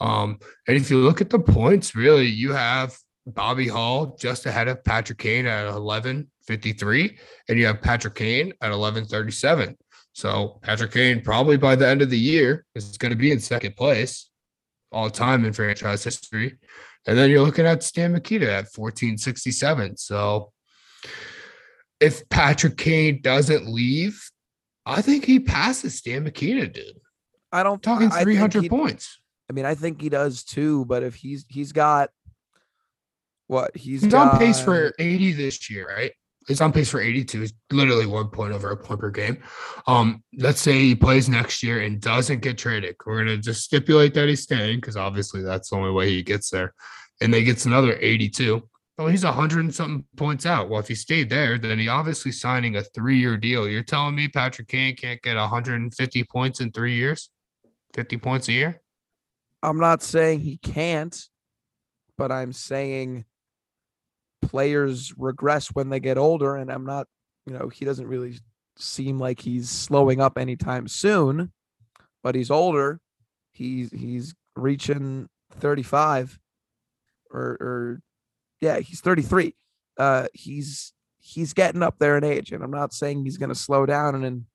Um, 0.00 0.38
and 0.66 0.76
if 0.76 0.90
you 0.90 0.98
look 0.98 1.20
at 1.20 1.30
the 1.30 1.38
points, 1.38 1.94
really, 1.94 2.26
you 2.26 2.52
have 2.52 2.96
Bobby 3.26 3.68
Hull 3.68 4.16
just 4.18 4.46
ahead 4.46 4.68
of 4.68 4.84
Patrick 4.84 5.18
Kane 5.18 5.46
at 5.46 5.64
1153, 5.64 7.18
and 7.48 7.58
you 7.58 7.66
have 7.66 7.82
Patrick 7.82 8.14
Kane 8.14 8.52
at 8.60 8.70
1137. 8.70 9.76
So 10.18 10.58
Patrick 10.62 10.90
Kane 10.90 11.20
probably 11.22 11.56
by 11.56 11.76
the 11.76 11.86
end 11.86 12.02
of 12.02 12.10
the 12.10 12.18
year 12.18 12.66
is 12.74 12.98
going 12.98 13.12
to 13.12 13.16
be 13.16 13.30
in 13.30 13.38
second 13.38 13.76
place 13.76 14.28
all 14.90 15.08
time 15.10 15.44
in 15.44 15.52
franchise 15.52 16.02
history. 16.02 16.58
And 17.06 17.16
then 17.16 17.30
you're 17.30 17.44
looking 17.44 17.66
at 17.66 17.84
Stan 17.84 18.14
Mikita 18.14 18.46
at 18.46 18.64
1467. 18.74 19.96
So 19.96 20.50
if 22.00 22.28
Patrick 22.30 22.76
Kane 22.76 23.20
doesn't 23.22 23.68
leave, 23.68 24.28
I 24.84 25.02
think 25.02 25.24
he 25.24 25.38
passes 25.38 25.94
Stan 25.94 26.24
Mikita, 26.24 26.66
dude. 26.66 26.98
I 27.52 27.62
don't 27.62 27.80
Talking 27.80 28.10
I- 28.10 28.16
I 28.16 28.24
think 28.24 28.24
300 28.24 28.62
he- 28.64 28.68
points. 28.68 29.20
I 29.48 29.52
mean, 29.52 29.66
I 29.66 29.76
think 29.76 30.00
he 30.00 30.08
does 30.08 30.42
too. 30.42 30.84
But 30.86 31.04
if 31.04 31.14
he's 31.14 31.46
he's 31.48 31.70
got 31.70 32.10
what 33.46 33.76
he's, 33.76 34.02
He's 34.02 34.10
got, 34.12 34.32
on 34.34 34.38
pace 34.40 34.60
for 34.60 34.92
80 34.98 35.32
this 35.34 35.70
year, 35.70 35.86
right? 35.88 36.12
He's 36.48 36.62
on 36.62 36.72
pace 36.72 36.88
for 36.88 37.00
82. 37.00 37.40
He's 37.40 37.52
literally 37.70 38.06
one 38.06 38.30
point 38.30 38.54
over 38.54 38.70
a 38.70 38.76
point 38.76 39.00
per 39.00 39.10
game. 39.10 39.42
Um, 39.86 40.24
let's 40.38 40.62
say 40.62 40.72
he 40.72 40.94
plays 40.94 41.28
next 41.28 41.62
year 41.62 41.82
and 41.82 42.00
doesn't 42.00 42.40
get 42.40 42.56
traded. 42.56 42.96
We're 43.04 43.18
gonna 43.18 43.36
just 43.36 43.62
stipulate 43.62 44.14
that 44.14 44.28
he's 44.28 44.42
staying 44.42 44.78
because 44.78 44.96
obviously 44.96 45.42
that's 45.42 45.68
the 45.68 45.76
only 45.76 45.92
way 45.92 46.08
he 46.08 46.22
gets 46.22 46.48
there. 46.48 46.74
And 47.20 47.32
they 47.32 47.44
gets 47.44 47.66
another 47.66 47.98
82. 48.00 48.66
Well, 48.96 49.08
he's 49.08 49.24
a 49.24 49.30
hundred 49.30 49.60
and 49.60 49.74
something 49.74 50.04
points 50.16 50.46
out. 50.46 50.70
Well, 50.70 50.80
if 50.80 50.88
he 50.88 50.94
stayed 50.94 51.28
there, 51.28 51.58
then 51.58 51.78
he 51.78 51.86
obviously 51.86 52.32
signing 52.32 52.76
a 52.76 52.82
three-year 52.82 53.36
deal. 53.36 53.68
You're 53.68 53.84
telling 53.84 54.16
me 54.16 54.26
Patrick 54.26 54.68
Kane 54.68 54.96
can't 54.96 55.22
get 55.22 55.36
150 55.36 56.24
points 56.24 56.60
in 56.60 56.72
three 56.72 56.96
years, 56.96 57.30
50 57.94 58.16
points 58.16 58.48
a 58.48 58.52
year? 58.52 58.80
I'm 59.62 59.78
not 59.78 60.02
saying 60.02 60.40
he 60.40 60.56
can't, 60.56 61.16
but 62.16 62.32
I'm 62.32 62.52
saying 62.52 63.24
players 64.42 65.12
regress 65.16 65.68
when 65.68 65.90
they 65.90 66.00
get 66.00 66.18
older, 66.18 66.56
and 66.56 66.70
I'm 66.70 66.84
not, 66.84 67.06
you 67.46 67.52
know, 67.52 67.68
he 67.68 67.84
doesn't 67.84 68.06
really 68.06 68.38
seem 68.76 69.18
like 69.18 69.40
he's 69.40 69.68
slowing 69.70 70.20
up 70.20 70.38
anytime 70.38 70.88
soon, 70.88 71.52
but 72.22 72.34
he's 72.34 72.50
older. 72.50 73.00
He's 73.52 73.90
he's 73.90 74.34
reaching 74.54 75.28
35 75.58 76.38
or 77.30 77.40
or 77.60 78.00
yeah, 78.60 78.78
he's 78.78 79.00
33. 79.00 79.54
Uh 79.98 80.28
he's 80.32 80.92
he's 81.20 81.52
getting 81.52 81.82
up 81.82 81.98
there 81.98 82.16
in 82.16 82.24
age, 82.24 82.52
and 82.52 82.62
I'm 82.62 82.70
not 82.70 82.92
saying 82.92 83.24
he's 83.24 83.36
gonna 83.36 83.54
slow 83.54 83.84
down 83.86 84.14
and 84.14 84.24
then 84.24 84.46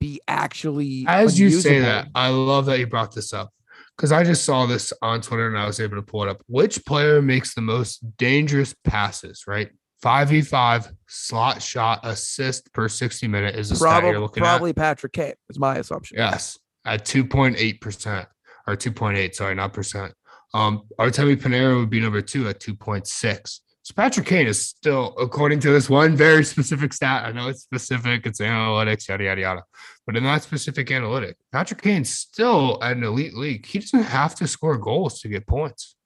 be 0.00 0.20
actually 0.26 1.04
As 1.06 1.38
you 1.38 1.50
say 1.50 1.80
that, 1.80 2.08
I 2.14 2.28
love 2.30 2.66
that 2.66 2.78
you 2.78 2.86
brought 2.86 3.14
this 3.14 3.32
up 3.32 3.52
because 3.96 4.12
I 4.12 4.24
just 4.24 4.44
saw 4.44 4.66
this 4.66 4.92
on 5.02 5.20
Twitter 5.20 5.48
and 5.48 5.58
I 5.58 5.66
was 5.66 5.80
able 5.80 5.96
to 5.96 6.02
pull 6.02 6.22
it 6.22 6.28
up. 6.28 6.42
Which 6.46 6.84
player 6.84 7.22
makes 7.22 7.54
the 7.54 7.60
most 7.60 8.16
dangerous 8.16 8.74
passes, 8.84 9.44
right? 9.46 9.70
5v5 10.02 10.92
slot 11.06 11.62
shot 11.62 12.00
assist 12.02 12.72
per 12.72 12.88
60 12.88 13.28
minute 13.28 13.54
is 13.54 13.70
a 13.70 13.76
stat 13.76 13.88
probably 13.88 14.10
you're 14.10 14.20
looking 14.20 14.42
at. 14.42 14.46
probably 14.46 14.72
Patrick 14.72 15.12
Kane 15.12 15.34
is 15.48 15.58
my 15.58 15.76
assumption. 15.76 16.18
Yes, 16.18 16.58
at 16.84 17.04
2.8% 17.04 18.26
or 18.66 18.76
2.8, 18.76 19.34
sorry, 19.34 19.54
not 19.54 19.72
percent. 19.72 20.12
Um, 20.54 20.82
Artemi 20.98 21.36
Panarin 21.36 21.78
would 21.78 21.90
be 21.90 22.00
number 22.00 22.20
two 22.20 22.48
at 22.48 22.60
2.6. 22.60 23.60
So 23.84 23.94
Patrick 23.94 24.26
Kane 24.26 24.46
is 24.46 24.64
still, 24.64 25.12
according 25.18 25.58
to 25.60 25.70
this 25.72 25.90
one 25.90 26.14
very 26.14 26.44
specific 26.44 26.92
stat, 26.92 27.24
I 27.24 27.32
know 27.32 27.48
it's 27.48 27.62
specific, 27.62 28.26
it's 28.26 28.38
analytics, 28.40 29.08
yada 29.08 29.24
yada 29.24 29.40
yada. 29.40 29.62
But 30.06 30.16
in 30.16 30.22
that 30.22 30.44
specific 30.44 30.90
analytic, 30.92 31.36
Patrick 31.50 31.82
Kane's 31.82 32.10
still 32.10 32.78
at 32.80 32.96
an 32.96 33.02
elite 33.02 33.34
league. 33.34 33.66
He 33.66 33.80
doesn't 33.80 34.04
have 34.04 34.36
to 34.36 34.46
score 34.46 34.78
goals 34.78 35.20
to 35.22 35.28
get 35.28 35.48
points. 35.48 35.96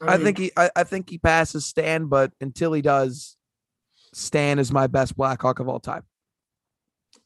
I 0.00 0.18
think 0.18 0.38
he 0.38 0.52
I, 0.56 0.70
I 0.76 0.84
think 0.84 1.08
he 1.10 1.18
passes 1.18 1.66
Stan, 1.66 2.06
but 2.06 2.30
until 2.40 2.72
he 2.72 2.82
does, 2.82 3.36
Stan 4.12 4.58
is 4.60 4.70
my 4.70 4.86
best 4.86 5.16
Blackhawk 5.16 5.58
of 5.58 5.68
all 5.68 5.80
time. 5.80 6.04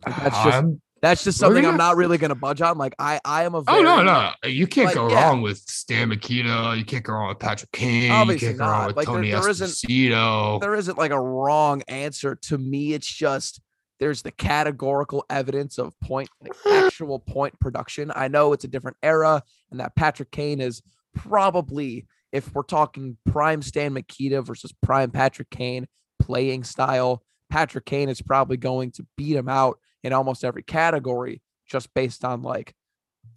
Like, 0.07 0.17
that's 0.17 0.45
just 0.45 0.55
I'm- 0.57 0.81
that's 1.03 1.25
just 1.25 1.39
something 1.39 1.65
I'm 1.65 1.77
not 1.77 1.97
really 1.97 2.19
gonna 2.19 2.35
budge 2.35 2.61
on. 2.61 2.77
Like 2.77 2.95
I 2.99 3.21
I 3.25 3.45
am 3.45 3.55
a 3.55 3.63
oh 3.67 3.83
no, 3.83 4.03
no, 4.03 4.33
you 4.45 4.67
can't 4.67 4.87
like, 4.87 4.95
go 4.95 5.09
yeah. 5.09 5.29
wrong 5.29 5.41
with 5.41 5.59
Stan 5.59 6.11
Mikita. 6.11 6.75
You 6.77 6.85
can't 6.85 7.05
go 7.05 7.15
wrong 7.15 7.29
with 7.29 7.39
Patrick 7.39 7.73
Kane. 7.73 8.11
Obviously 8.11 8.49
you 8.49 8.53
can't 8.53 8.59
go 8.59 8.67
wrong 8.67 8.87
with 8.89 8.97
Like, 8.97 9.07
there- 9.07 9.15
Tony 9.15 9.31
there 9.31 9.49
isn't, 9.49 10.61
there 10.61 10.75
isn't 10.75 10.99
like 10.99 11.11
a 11.11 11.21
wrong 11.21 11.83
answer 11.89 12.35
to 12.35 12.59
me. 12.59 12.93
It's 12.93 13.07
just 13.07 13.61
there's 13.99 14.23
the 14.23 14.33
categorical 14.33 15.25
evidence 15.31 15.79
of 15.79 15.99
point 16.01 16.29
like 16.41 16.53
actual 16.85 17.19
point 17.19 17.59
production. 17.61 18.13
I 18.15 18.29
know 18.29 18.53
it's 18.53 18.65
a 18.65 18.69
different 18.69 18.97
era, 19.03 19.43
and 19.71 19.81
that 19.81 19.97
Patrick 19.97 20.31
Kane 20.31 20.61
is 20.61 20.83
probably 21.15 22.07
if 22.33 22.53
we're 22.55 22.63
talking 22.63 23.17
prime 23.27 23.63
Stan 23.63 23.93
Mikita 23.93 24.43
versus 24.43 24.73
prime 24.83 25.11
Patrick 25.11 25.51
Kane 25.51 25.87
playing 26.21 26.65
style, 26.65 27.23
Patrick 27.49 27.87
Kane 27.87 28.09
is 28.09 28.23
probably 28.23 28.57
going 28.57 28.93
to 28.93 29.07
beat 29.17 29.37
him 29.37 29.49
out 29.49 29.79
in 30.03 30.13
almost 30.13 30.45
every 30.45 30.63
category 30.63 31.43
just 31.67 31.93
based 31.95 32.25
on 32.25 32.43
like 32.43 32.75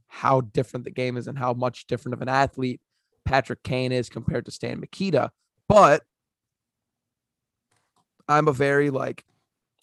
how 0.08 0.42
different 0.42 0.84
the 0.86 0.92
game 0.92 1.18
is 1.18 1.28
and 1.28 1.38
how 1.38 1.54
much 1.54 1.88
different 1.88 2.14
of 2.14 2.22
an 2.22 2.30
athlete 2.30 2.82
Patrick 3.26 3.64
Kane 3.64 3.92
is 3.92 4.10
compared 4.10 4.46
to 4.46 4.52
Stan 4.52 4.80
Mikita. 4.80 5.32
But 5.70 6.04
I'm 8.28 8.48
a 8.48 8.54
very 8.54 8.90
like 8.90 9.24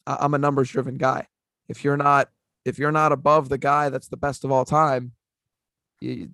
I'm 0.07 0.35
a 0.35 0.39
numbers 0.39 0.71
driven 0.71 0.97
guy. 0.97 1.27
If 1.69 1.85
you're 1.85 1.97
not 1.97 2.29
if 2.65 2.79
you're 2.79 2.93
not 2.93 3.13
above 3.13 3.49
the 3.49 3.59
guy 3.59 3.89
that's 3.89 4.09
the 4.09 4.17
best 4.17 4.45
of 4.45 4.51
all 4.53 4.65
time, 4.65 5.13
you 6.01 6.31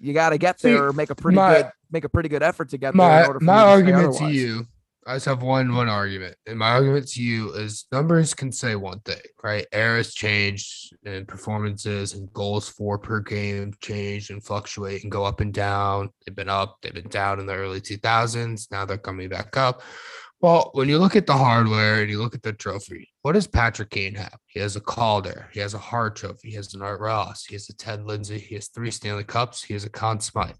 you 0.00 0.12
got 0.12 0.30
to 0.30 0.38
get 0.38 0.60
See, 0.60 0.70
there 0.70 0.88
or 0.88 0.92
make 0.92 1.10
a 1.10 1.14
pretty 1.14 1.36
my- 1.36 1.54
good 1.62 1.70
make 1.90 2.04
a 2.04 2.08
pretty 2.08 2.28
good 2.28 2.42
effort 2.42 2.68
to 2.70 2.78
get 2.78 2.92
there. 2.92 2.98
my 2.98 3.20
in 3.22 3.26
order 3.26 3.38
for 3.40 3.44
my 3.44 3.62
argument 3.62 4.16
to 4.18 4.28
you 4.30 4.66
i 5.06 5.14
just 5.14 5.26
have 5.26 5.42
one 5.42 5.74
one 5.74 5.88
argument 5.88 6.36
and 6.46 6.58
my 6.58 6.70
argument 6.70 7.06
to 7.06 7.22
you 7.22 7.52
is 7.52 7.86
numbers 7.92 8.34
can 8.34 8.50
say 8.50 8.74
one 8.74 9.00
thing 9.00 9.20
right? 9.46 9.66
Eras 9.72 10.12
change 10.12 10.90
and 11.04 11.28
performances 11.28 12.14
and 12.14 12.32
goals 12.32 12.68
for 12.68 12.98
per 12.98 13.20
game 13.20 13.72
change 13.80 14.30
and 14.30 14.42
fluctuate 14.42 15.04
and 15.04 15.12
go 15.12 15.24
up 15.24 15.40
and 15.40 15.54
down. 15.54 16.10
They've 16.26 16.34
been 16.34 16.48
up 16.48 16.78
they've 16.82 16.92
been 16.92 17.08
down 17.08 17.38
in 17.38 17.46
the 17.46 17.54
early 17.54 17.80
2000s 17.80 18.72
now 18.72 18.84
they're 18.84 18.98
coming 18.98 19.28
back 19.28 19.56
up. 19.56 19.82
Well 20.40 20.70
when 20.72 20.88
you 20.88 20.98
look 20.98 21.14
at 21.14 21.26
the 21.26 21.36
hardware 21.36 22.00
and 22.00 22.10
you 22.10 22.18
look 22.18 22.34
at 22.34 22.42
the 22.42 22.52
trophy 22.52 23.08
what 23.22 23.34
does 23.34 23.46
patrick 23.46 23.90
kane 23.90 24.16
have? 24.16 24.36
He 24.46 24.58
has 24.58 24.74
a 24.74 24.80
calder 24.80 25.48
he 25.52 25.60
has 25.60 25.74
a 25.74 25.78
hart 25.78 26.16
trophy 26.16 26.50
he 26.50 26.56
has 26.56 26.74
an 26.74 26.82
art 26.82 27.00
ross 27.00 27.44
he 27.44 27.54
has 27.54 27.68
a 27.68 27.76
ted 27.76 28.04
lindsay 28.04 28.40
he 28.40 28.56
has 28.56 28.66
three 28.66 28.90
stanley 28.90 29.22
cups 29.22 29.62
he 29.62 29.74
has 29.74 29.84
a 29.84 29.90
Conn 29.90 30.18
smythe. 30.18 30.56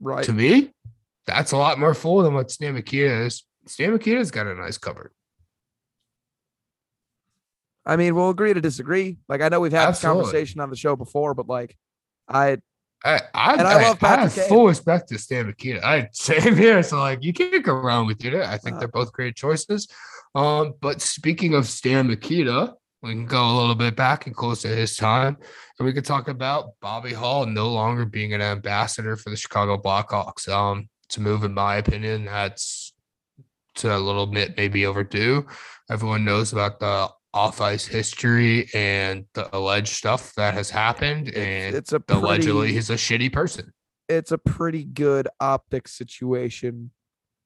Right? 0.00 0.24
to 0.24 0.32
me, 0.32 0.72
that's 1.26 1.52
a 1.52 1.56
lot 1.56 1.78
more 1.78 1.94
full 1.94 2.22
than 2.22 2.34
what 2.34 2.50
Stan 2.50 2.74
Mikita 2.74 3.22
is. 3.24 3.44
Stan 3.66 3.92
Mikita's 3.92 4.30
got 4.30 4.46
a 4.46 4.54
nice 4.54 4.78
cupboard. 4.78 5.12
I 7.86 7.96
mean, 7.96 8.14
we'll 8.14 8.30
agree 8.30 8.54
to 8.54 8.60
disagree. 8.60 9.18
Like 9.28 9.40
I 9.42 9.48
know 9.48 9.60
we've 9.60 9.72
had 9.72 9.88
Absolutely. 9.88 10.20
this 10.22 10.24
conversation 10.30 10.60
on 10.60 10.70
the 10.70 10.76
show 10.76 10.96
before, 10.96 11.34
but 11.34 11.46
like 11.48 11.76
I 12.28 12.58
I, 13.04 13.20
I, 13.34 13.54
I 13.56 13.82
love 13.82 14.02
I 14.02 14.08
have 14.20 14.34
Kane. 14.34 14.48
full 14.48 14.66
respect 14.66 15.08
to 15.10 15.18
Stan 15.18 15.46
Mikita. 15.46 15.86
I 15.86 16.08
same 16.12 16.56
here. 16.56 16.82
So 16.82 16.98
like 16.98 17.22
you 17.22 17.32
can't 17.32 17.64
go 17.64 17.74
wrong 17.74 18.06
with 18.06 18.24
it. 18.24 18.34
I 18.34 18.56
think 18.56 18.76
Uh, 18.76 18.78
they're 18.80 18.88
both 18.88 19.12
great 19.12 19.36
choices. 19.36 19.86
Um, 20.34 20.74
but 20.80 21.00
speaking 21.02 21.54
of 21.54 21.66
Stan 21.68 22.06
Mikita, 22.08 22.72
we 23.02 23.10
can 23.10 23.26
go 23.26 23.44
a 23.50 23.54
little 23.60 23.74
bit 23.74 23.94
back 23.96 24.26
and 24.26 24.34
close 24.34 24.62
to 24.62 24.68
his 24.68 24.96
time, 24.96 25.36
and 25.78 25.86
we 25.86 25.92
could 25.92 26.06
talk 26.06 26.28
about 26.28 26.70
Bobby 26.80 27.12
Hull 27.12 27.44
no 27.46 27.68
longer 27.70 28.06
being 28.06 28.32
an 28.32 28.40
ambassador 28.40 29.16
for 29.16 29.28
the 29.28 29.36
Chicago 29.36 29.76
Blackhawks. 29.76 30.48
Um, 30.48 30.88
it's 31.14 31.18
a 31.18 31.20
move, 31.20 31.44
in 31.44 31.54
my 31.54 31.76
opinion, 31.76 32.24
that's 32.24 32.92
to 33.76 33.96
a 33.96 33.98
little 33.98 34.26
bit 34.26 34.56
maybe 34.56 34.84
overdue. 34.84 35.46
Everyone 35.88 36.24
knows 36.24 36.52
about 36.52 36.80
the 36.80 37.08
off 37.32 37.60
ice 37.60 37.86
history 37.86 38.68
and 38.74 39.24
the 39.34 39.48
alleged 39.56 39.94
stuff 39.94 40.34
that 40.34 40.54
has 40.54 40.70
happened, 40.70 41.28
and 41.28 41.76
it's 41.76 41.92
a 41.92 42.02
allegedly 42.08 42.72
he's 42.72 42.90
a 42.90 42.94
shitty 42.94 43.32
person. 43.32 43.72
it's 44.08 44.32
a 44.32 44.38
pretty 44.38 44.82
good 44.82 45.28
optic 45.38 45.86
situation 45.86 46.90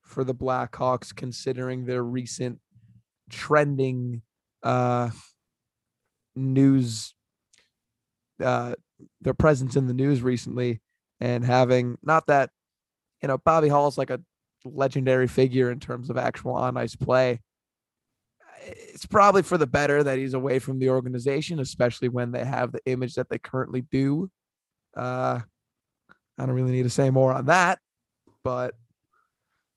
for 0.03 0.25
the 0.25 0.35
Blackhawks 0.35 1.15
considering 1.15 1.85
their 1.85 2.03
recent 2.03 2.61
trending 3.29 4.23
uh 4.63 5.11
news 6.35 7.13
uh 8.43 8.75
their 9.21 9.35
presence 9.35 9.77
in 9.77 9.87
the 9.87 9.93
news 9.93 10.23
recently 10.23 10.81
and 11.21 11.45
having 11.45 11.99
not 12.03 12.27
that 12.29 12.49
you 13.23 13.29
know 13.29 13.39
Bobby 13.39 13.69
Hull's 13.69 13.99
like 13.99 14.11
a 14.11 14.21
legendary 14.65 15.29
figure 15.29 15.71
in 15.71 15.81
terms 15.81 16.11
of 16.11 16.17
actual 16.17 16.53
on 16.55 16.77
ice 16.77 16.97
play. 16.97 17.41
It's 18.67 19.07
probably 19.07 19.43
for 19.43 19.57
the 19.57 19.67
better 19.67 20.03
that 20.03 20.19
he's 20.19 20.35
away 20.35 20.59
from 20.59 20.79
the 20.79 20.91
organization, 20.91 21.61
especially 21.61 22.09
when 22.09 22.33
they 22.33 22.45
have 22.45 22.73
the 22.73 22.81
image 22.87 23.15
that 23.15 23.29
they 23.29 23.39
currently 23.39 23.83
do. 23.83 24.31
Uh 24.97 25.41
I 26.39 26.47
don't 26.47 26.55
really 26.55 26.73
need 26.73 26.85
to 26.85 26.91
say 26.91 27.11
more 27.11 27.33
on 27.33 27.47
that, 27.47 27.79
but 28.45 28.75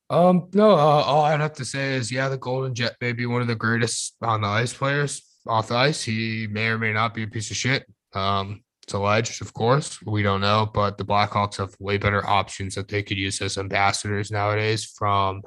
Um, 0.10 0.50
no, 0.54 0.72
uh, 0.72 0.76
all 0.76 1.24
I'd 1.24 1.40
have 1.40 1.54
to 1.54 1.66
say 1.66 1.96
is, 1.96 2.12
yeah, 2.12 2.28
the 2.28 2.38
Golden 2.38 2.76
Jet 2.76 2.98
may 3.00 3.14
be 3.14 3.26
one 3.26 3.42
of 3.42 3.48
the 3.48 3.56
greatest 3.56 4.16
on 4.22 4.42
the 4.42 4.48
ice 4.48 4.74
players 4.74 5.24
off 5.48 5.70
the 5.70 5.76
ice. 5.76 6.04
He 6.04 6.48
may 6.52 6.68
or 6.68 6.78
may 6.78 6.92
not 6.92 7.14
be 7.14 7.24
a 7.24 7.28
piece 7.28 7.50
of 7.50 7.58
shit. 7.58 7.86
Um, 8.14 8.62
it's 8.92 8.96
alleged, 8.98 9.42
of 9.42 9.54
course. 9.54 10.02
We 10.06 10.22
don't 10.22 10.42
know, 10.42 10.70
but 10.72 10.98
the 10.98 11.06
Blackhawks 11.06 11.58
have 11.58 11.74
way 11.80 11.98
better 11.98 12.28
options 12.28 12.76
that 12.76 12.90
they 12.90 13.02
could 13.02 13.18
use 13.18 13.42
as 13.42 13.58
ambassadors 13.58 14.32
nowadays 14.32 14.84
from 14.84 15.44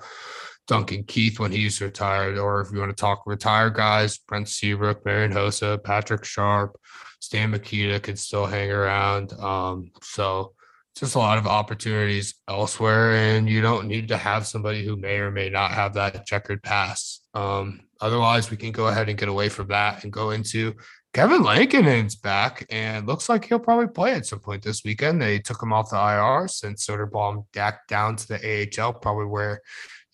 Duncan 0.67 1.05
Keith 1.05 1.39
when 1.39 1.53
he's 1.53 1.83
retired, 1.83 2.39
or 2.39 2.63
if 2.63 2.73
you 2.73 2.79
want 2.79 2.97
to 2.97 2.99
talk 2.99 3.23
retired 3.27 3.75
guys, 3.75 4.17
Brent 4.17 4.49
Seabrook, 4.49 5.05
Marian 5.05 5.31
Hossa, 5.31 5.83
Patrick 5.85 6.25
Sharp, 6.25 6.81
Stan 7.21 7.51
Mikita 7.51 8.01
could 8.01 8.19
still 8.19 8.47
hang 8.47 8.71
around. 8.71 9.35
Um, 9.35 9.91
so 10.01 10.55
just 10.97 11.15
a 11.15 11.19
lot 11.19 11.37
of 11.37 11.47
opportunities 11.47 12.37
elsewhere, 12.49 13.15
and 13.15 13.47
you 13.47 13.61
don't 13.61 13.89
need 13.89 14.09
to 14.09 14.17
have 14.17 14.47
somebody 14.47 14.87
who 14.87 14.97
may 14.97 15.19
or 15.19 15.31
may 15.31 15.51
not 15.51 15.73
have 15.73 15.93
that 15.95 16.25
checkered 16.25 16.63
past. 16.63 17.27
Um, 17.35 17.81
otherwise, 18.01 18.51
we 18.51 18.57
can 18.57 18.73
go 18.73 18.87
ahead 18.87 19.11
and 19.11 19.19
get 19.19 19.29
away 19.29 19.51
from 19.51 19.69
that 19.69 20.03
and 20.03 20.11
go 20.11 20.31
into 20.31 20.77
Kevin 21.15 21.45
Lankinen's 21.45 22.17
back, 22.17 22.67
and 22.71 23.07
looks 23.07 23.29
like 23.29 23.45
he'll 23.45 23.61
probably 23.61 23.87
play 23.87 24.15
at 24.15 24.27
some 24.27 24.41
point 24.41 24.65
this 24.65 24.83
weekend. 24.83 25.23
They 25.23 25.39
took 25.39 25.63
him 25.63 25.73
off 25.73 25.91
the 25.91 25.97
IR 25.97 26.49
since 26.49 26.85
Soderblom 26.85 27.45
back 27.53 27.87
down 27.87 28.17
to 28.17 28.27
the 28.27 28.69
AHL, 28.81 28.95
probably 28.95 29.27
where 29.27 29.61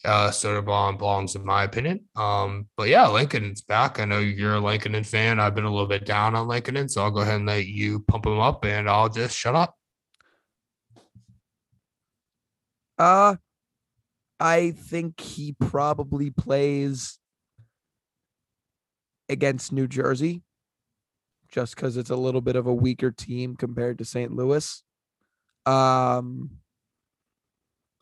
uh, 0.04 0.28
Soderblom 0.28 0.98
belongs, 0.98 1.36
in 1.36 1.44
my 1.46 1.64
opinion. 1.64 2.04
Um, 2.16 2.68
but 2.76 2.88
yeah, 2.88 3.06
Lankinen's 3.06 3.62
back. 3.62 3.98
I 3.98 4.04
know 4.04 4.18
you're 4.18 4.56
a 4.56 4.60
Lankinen 4.60 5.04
fan. 5.04 5.40
I've 5.40 5.54
been 5.54 5.64
a 5.64 5.70
little 5.70 5.86
bit 5.86 6.04
down 6.04 6.34
on 6.34 6.46
Lankinen, 6.46 6.90
so 6.90 7.02
I'll 7.02 7.10
go 7.10 7.20
ahead 7.20 7.36
and 7.36 7.46
let 7.46 7.64
you 7.64 8.00
pump 8.00 8.26
him 8.26 8.38
up, 8.38 8.66
and 8.66 8.86
I'll 8.86 9.08
just 9.08 9.34
shut 9.34 9.54
up. 9.54 9.74
Uh, 12.98 13.36
I 14.38 14.72
think 14.72 15.18
he 15.18 15.52
probably 15.52 16.28
plays 16.28 17.18
against 19.30 19.72
New 19.72 19.88
Jersey 19.88 20.42
just 21.50 21.74
because 21.74 21.96
it's 21.96 22.10
a 22.10 22.16
little 22.16 22.40
bit 22.40 22.56
of 22.56 22.66
a 22.66 22.74
weaker 22.74 23.10
team 23.10 23.56
compared 23.56 23.98
to 23.98 24.04
St. 24.04 24.32
Louis. 24.32 24.82
Um, 25.66 26.50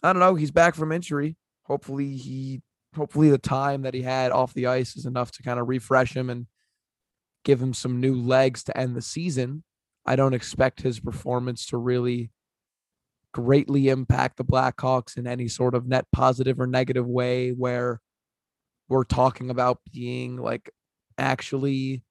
I 0.02 0.12
don't 0.12 0.20
know. 0.20 0.34
He's 0.34 0.50
back 0.50 0.74
from 0.74 0.92
injury. 0.92 1.36
Hopefully, 1.64 2.16
he 2.16 2.62
hopefully 2.94 3.30
the 3.30 3.38
time 3.38 3.82
that 3.82 3.94
he 3.94 4.02
had 4.02 4.32
off 4.32 4.54
the 4.54 4.66
ice 4.66 4.96
is 4.96 5.06
enough 5.06 5.30
to 5.32 5.42
kind 5.42 5.60
of 5.60 5.68
refresh 5.68 6.16
him 6.16 6.30
and 6.30 6.46
give 7.44 7.60
him 7.60 7.74
some 7.74 8.00
new 8.00 8.14
legs 8.14 8.64
to 8.64 8.76
end 8.76 8.96
the 8.96 9.02
season. 9.02 9.62
I 10.06 10.16
don't 10.16 10.34
expect 10.34 10.82
his 10.82 11.00
performance 11.00 11.66
to 11.66 11.76
really 11.76 12.30
greatly 13.32 13.88
impact 13.88 14.36
the 14.36 14.44
Blackhawks 14.44 15.16
in 15.16 15.26
any 15.26 15.48
sort 15.48 15.74
of 15.74 15.86
net 15.86 16.06
positive 16.12 16.58
or 16.58 16.66
negative 16.66 17.06
way 17.06 17.50
where 17.50 18.00
we're 18.88 19.04
talking 19.04 19.50
about 19.50 19.80
being 19.92 20.36
like 20.36 20.70
actually 21.18 22.02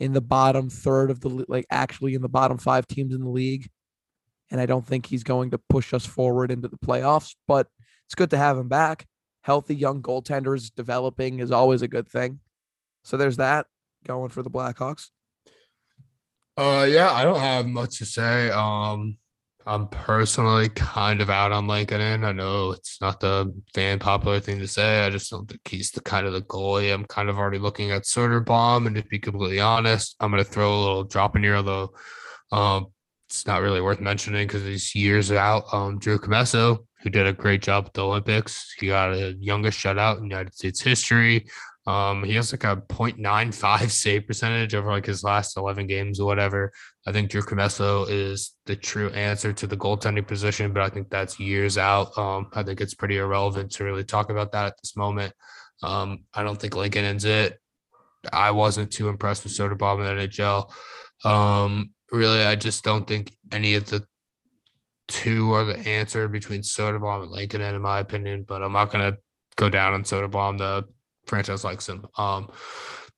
in 0.00 0.12
the 0.12 0.20
bottom 0.20 0.70
third 0.70 1.10
of 1.10 1.20
the 1.20 1.44
like 1.48 1.66
actually 1.70 2.14
in 2.14 2.22
the 2.22 2.28
bottom 2.28 2.58
5 2.58 2.86
teams 2.86 3.14
in 3.14 3.20
the 3.20 3.28
league. 3.30 3.68
And 4.50 4.60
I 4.60 4.66
don't 4.66 4.86
think 4.86 5.06
he's 5.06 5.24
going 5.24 5.50
to 5.50 5.60
push 5.68 5.92
us 5.92 6.06
forward 6.06 6.50
into 6.50 6.68
the 6.68 6.78
playoffs 6.78 7.34
but 7.46 7.66
it's 8.06 8.14
good 8.14 8.30
to 8.30 8.38
have 8.38 8.56
him 8.56 8.68
back. 8.68 9.06
Healthy 9.42 9.76
young 9.76 10.00
goaltenders 10.02 10.70
developing 10.74 11.40
is 11.40 11.50
always 11.50 11.82
a 11.82 11.88
good 11.88 12.08
thing. 12.08 12.40
So 13.04 13.16
there's 13.16 13.36
that 13.36 13.66
going 14.06 14.30
for 14.30 14.42
the 14.42 14.50
Blackhawks. 14.50 15.08
Uh, 16.56 16.86
yeah, 16.88 17.12
I 17.12 17.22
don't 17.22 17.38
have 17.38 17.66
much 17.66 17.98
to 17.98 18.06
say. 18.06 18.50
Um, 18.50 19.18
I'm 19.68 19.86
personally 19.88 20.70
kind 20.70 21.20
of 21.20 21.28
out 21.28 21.52
on 21.52 21.66
Lankinen. 21.66 22.24
I 22.24 22.32
know 22.32 22.70
it's 22.70 23.02
not 23.02 23.20
the 23.20 23.52
fan 23.74 23.98
popular 23.98 24.40
thing 24.40 24.58
to 24.60 24.66
say. 24.66 25.04
I 25.04 25.10
just 25.10 25.30
don't 25.30 25.46
think 25.46 25.60
he's 25.68 25.90
the 25.90 26.00
kind 26.00 26.26
of 26.26 26.32
the 26.32 26.40
goalie. 26.40 26.92
I'm 26.92 27.04
kind 27.04 27.28
of 27.28 27.36
already 27.36 27.58
looking 27.58 27.90
at 27.90 28.04
Soderblom, 28.04 28.86
and 28.86 28.96
to 28.96 29.02
be 29.02 29.18
completely 29.18 29.60
honest, 29.60 30.16
I'm 30.20 30.30
gonna 30.30 30.42
throw 30.42 30.74
a 30.74 30.80
little 30.80 31.04
drop 31.04 31.36
in 31.36 31.42
here, 31.42 31.56
although 31.56 31.92
um, 32.50 32.86
it's 33.28 33.46
not 33.46 33.60
really 33.60 33.82
worth 33.82 34.00
mentioning 34.00 34.46
because 34.46 34.62
he's 34.62 34.94
years 34.94 35.30
out. 35.30 35.64
Um, 35.70 35.98
Drew 35.98 36.18
Commesso, 36.18 36.86
who 37.02 37.10
did 37.10 37.26
a 37.26 37.34
great 37.34 37.60
job 37.60 37.84
at 37.84 37.92
the 37.92 38.06
Olympics. 38.06 38.74
He 38.78 38.86
got 38.86 39.12
a 39.12 39.36
youngest 39.38 39.78
shutout 39.78 40.16
in 40.16 40.24
United 40.24 40.54
States 40.54 40.80
history. 40.80 41.46
Um, 41.86 42.22
he 42.22 42.34
has 42.34 42.52
like 42.52 42.64
a 42.64 42.76
0.95 42.76 43.90
save 43.90 44.26
percentage 44.26 44.74
over 44.74 44.90
like 44.90 45.06
his 45.06 45.24
last 45.24 45.56
11 45.56 45.86
games 45.86 46.20
or 46.20 46.26
whatever. 46.26 46.72
I 47.08 47.12
think 47.12 47.30
Drew 47.30 47.40
Commesso 47.40 48.06
is 48.10 48.52
the 48.66 48.76
true 48.76 49.08
answer 49.10 49.50
to 49.50 49.66
the 49.66 49.78
goaltending 49.78 50.26
position, 50.26 50.74
but 50.74 50.82
I 50.82 50.90
think 50.90 51.08
that's 51.08 51.40
years 51.40 51.78
out. 51.78 52.16
Um, 52.18 52.50
I 52.52 52.62
think 52.62 52.82
it's 52.82 52.92
pretty 52.92 53.16
irrelevant 53.16 53.72
to 53.72 53.84
really 53.84 54.04
talk 54.04 54.28
about 54.28 54.52
that 54.52 54.66
at 54.66 54.74
this 54.82 54.94
moment. 54.94 55.32
Um, 55.82 56.24
I 56.34 56.42
don't 56.42 56.60
think 56.60 56.76
Lankinen's 56.76 57.24
it. 57.24 57.58
I 58.30 58.50
wasn't 58.50 58.92
too 58.92 59.08
impressed 59.08 59.44
with 59.44 59.54
Soderblom 59.54 60.00
in 60.00 60.18
the 60.18 60.28
NHL. 60.28 60.70
Um, 61.24 61.92
really, 62.12 62.42
I 62.42 62.56
just 62.56 62.84
don't 62.84 63.06
think 63.06 63.32
any 63.52 63.74
of 63.74 63.86
the 63.86 64.04
two 65.06 65.54
are 65.54 65.64
the 65.64 65.78
answer 65.78 66.28
between 66.28 66.60
Soderblom 66.60 67.22
and 67.22 67.30
Lankinen, 67.30 67.74
in 67.74 67.80
my 67.80 68.00
opinion. 68.00 68.44
But 68.46 68.62
I'm 68.62 68.72
not 68.72 68.92
gonna 68.92 69.16
go 69.56 69.70
down 69.70 69.94
on 69.94 70.02
Soderblom. 70.02 70.58
The 70.58 70.84
franchise 71.26 71.64
likes 71.64 71.88
him. 71.88 72.06
Um, 72.18 72.50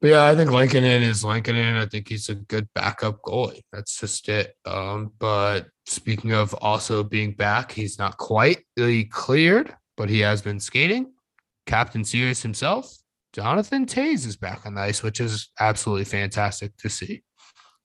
but 0.01 0.09
yeah, 0.09 0.25
I 0.25 0.35
think 0.35 0.51
Lankinen 0.51 1.03
is 1.03 1.25
Lankinen. 1.25 1.77
I 1.77 1.87
think 1.87 2.09
he's 2.09 2.29
a 2.29 2.35
good 2.35 2.69
backup 2.75 3.21
goalie. 3.23 3.63
That's 3.73 3.99
just 4.01 4.29
it. 4.29 4.55
Um, 4.65 5.13
but 5.19 5.69
speaking 5.87 6.33
of 6.33 6.55
also 6.55 7.03
being 7.03 7.33
back, 7.33 7.73
he's 7.73 7.99
not 7.99 8.17
quite 8.17 8.65
cleared, 9.11 9.75
but 9.97 10.09
he 10.09 10.21
has 10.21 10.41
been 10.43 10.61
skating. 10.61 11.13
Captain 11.67 12.05
Serious 12.05 12.43
himself, 12.43 12.97
Jonathan 13.33 13.87
Toews 13.87 14.27
is 14.27 14.37
back 14.37 14.67
on 14.67 14.75
the 14.75 14.81
ice, 14.81 15.03
which 15.03 15.21
is 15.21 15.51
absolutely 15.61 16.05
fantastic 16.05 16.77
to 16.79 16.89
see. 16.89 17.23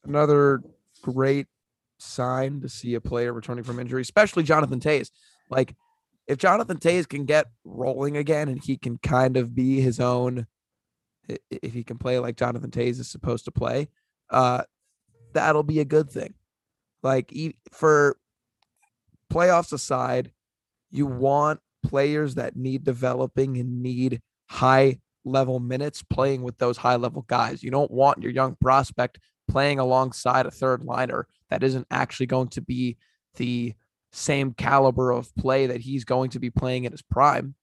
Another 0.03 0.61
great 1.01 1.47
sign 1.99 2.61
to 2.61 2.69
see 2.69 2.95
a 2.95 3.01
player 3.01 3.33
returning 3.33 3.63
from 3.63 3.79
injury, 3.79 4.01
especially 4.01 4.43
Jonathan 4.43 4.79
Toews. 4.79 5.11
Like 5.49 5.75
if 6.27 6.37
Jonathan 6.37 6.77
Toews 6.77 7.07
can 7.07 7.25
get 7.25 7.47
rolling 7.63 8.17
again 8.17 8.49
and 8.49 8.63
he 8.63 8.77
can 8.77 8.97
kind 8.99 9.37
of 9.37 9.53
be 9.53 9.81
his 9.81 9.99
own, 9.99 10.47
if 11.27 11.73
he 11.73 11.83
can 11.83 11.97
play 11.97 12.19
like 12.19 12.37
Jonathan 12.37 12.71
Toews 12.71 12.99
is 12.99 13.09
supposed 13.09 13.45
to 13.45 13.51
play, 13.51 13.87
uh, 14.29 14.63
that'll 15.33 15.63
be 15.63 15.79
a 15.79 15.85
good 15.85 16.09
thing. 16.09 16.33
Like 17.03 17.33
for 17.71 18.17
playoffs 19.31 19.73
aside, 19.73 20.31
you 20.91 21.05
want 21.05 21.59
players 21.83 22.35
that 22.35 22.55
need 22.55 22.83
developing 22.83 23.57
and 23.57 23.81
need 23.83 24.21
high 24.47 24.99
level 25.23 25.59
minutes 25.59 26.03
playing 26.03 26.43
with 26.43 26.57
those 26.57 26.77
high 26.77 26.95
level 26.95 27.23
guys. 27.23 27.63
You 27.63 27.71
don't 27.71 27.91
want 27.91 28.21
your 28.21 28.31
young 28.31 28.55
prospect 28.61 29.19
playing 29.47 29.79
alongside 29.79 30.45
a 30.45 30.51
third 30.51 30.83
liner 30.83 31.27
that 31.49 31.63
isn't 31.63 31.87
actually 31.91 32.27
going 32.27 32.49
to 32.49 32.61
be 32.61 32.97
the 33.35 33.73
same 34.11 34.53
caliber 34.53 35.11
of 35.11 35.35
play 35.35 35.67
that 35.67 35.81
he's 35.81 36.05
going 36.05 36.29
to 36.31 36.39
be 36.39 36.49
playing 36.49 36.85
in 36.85 36.91
his 36.91 37.01
prime, 37.01 37.55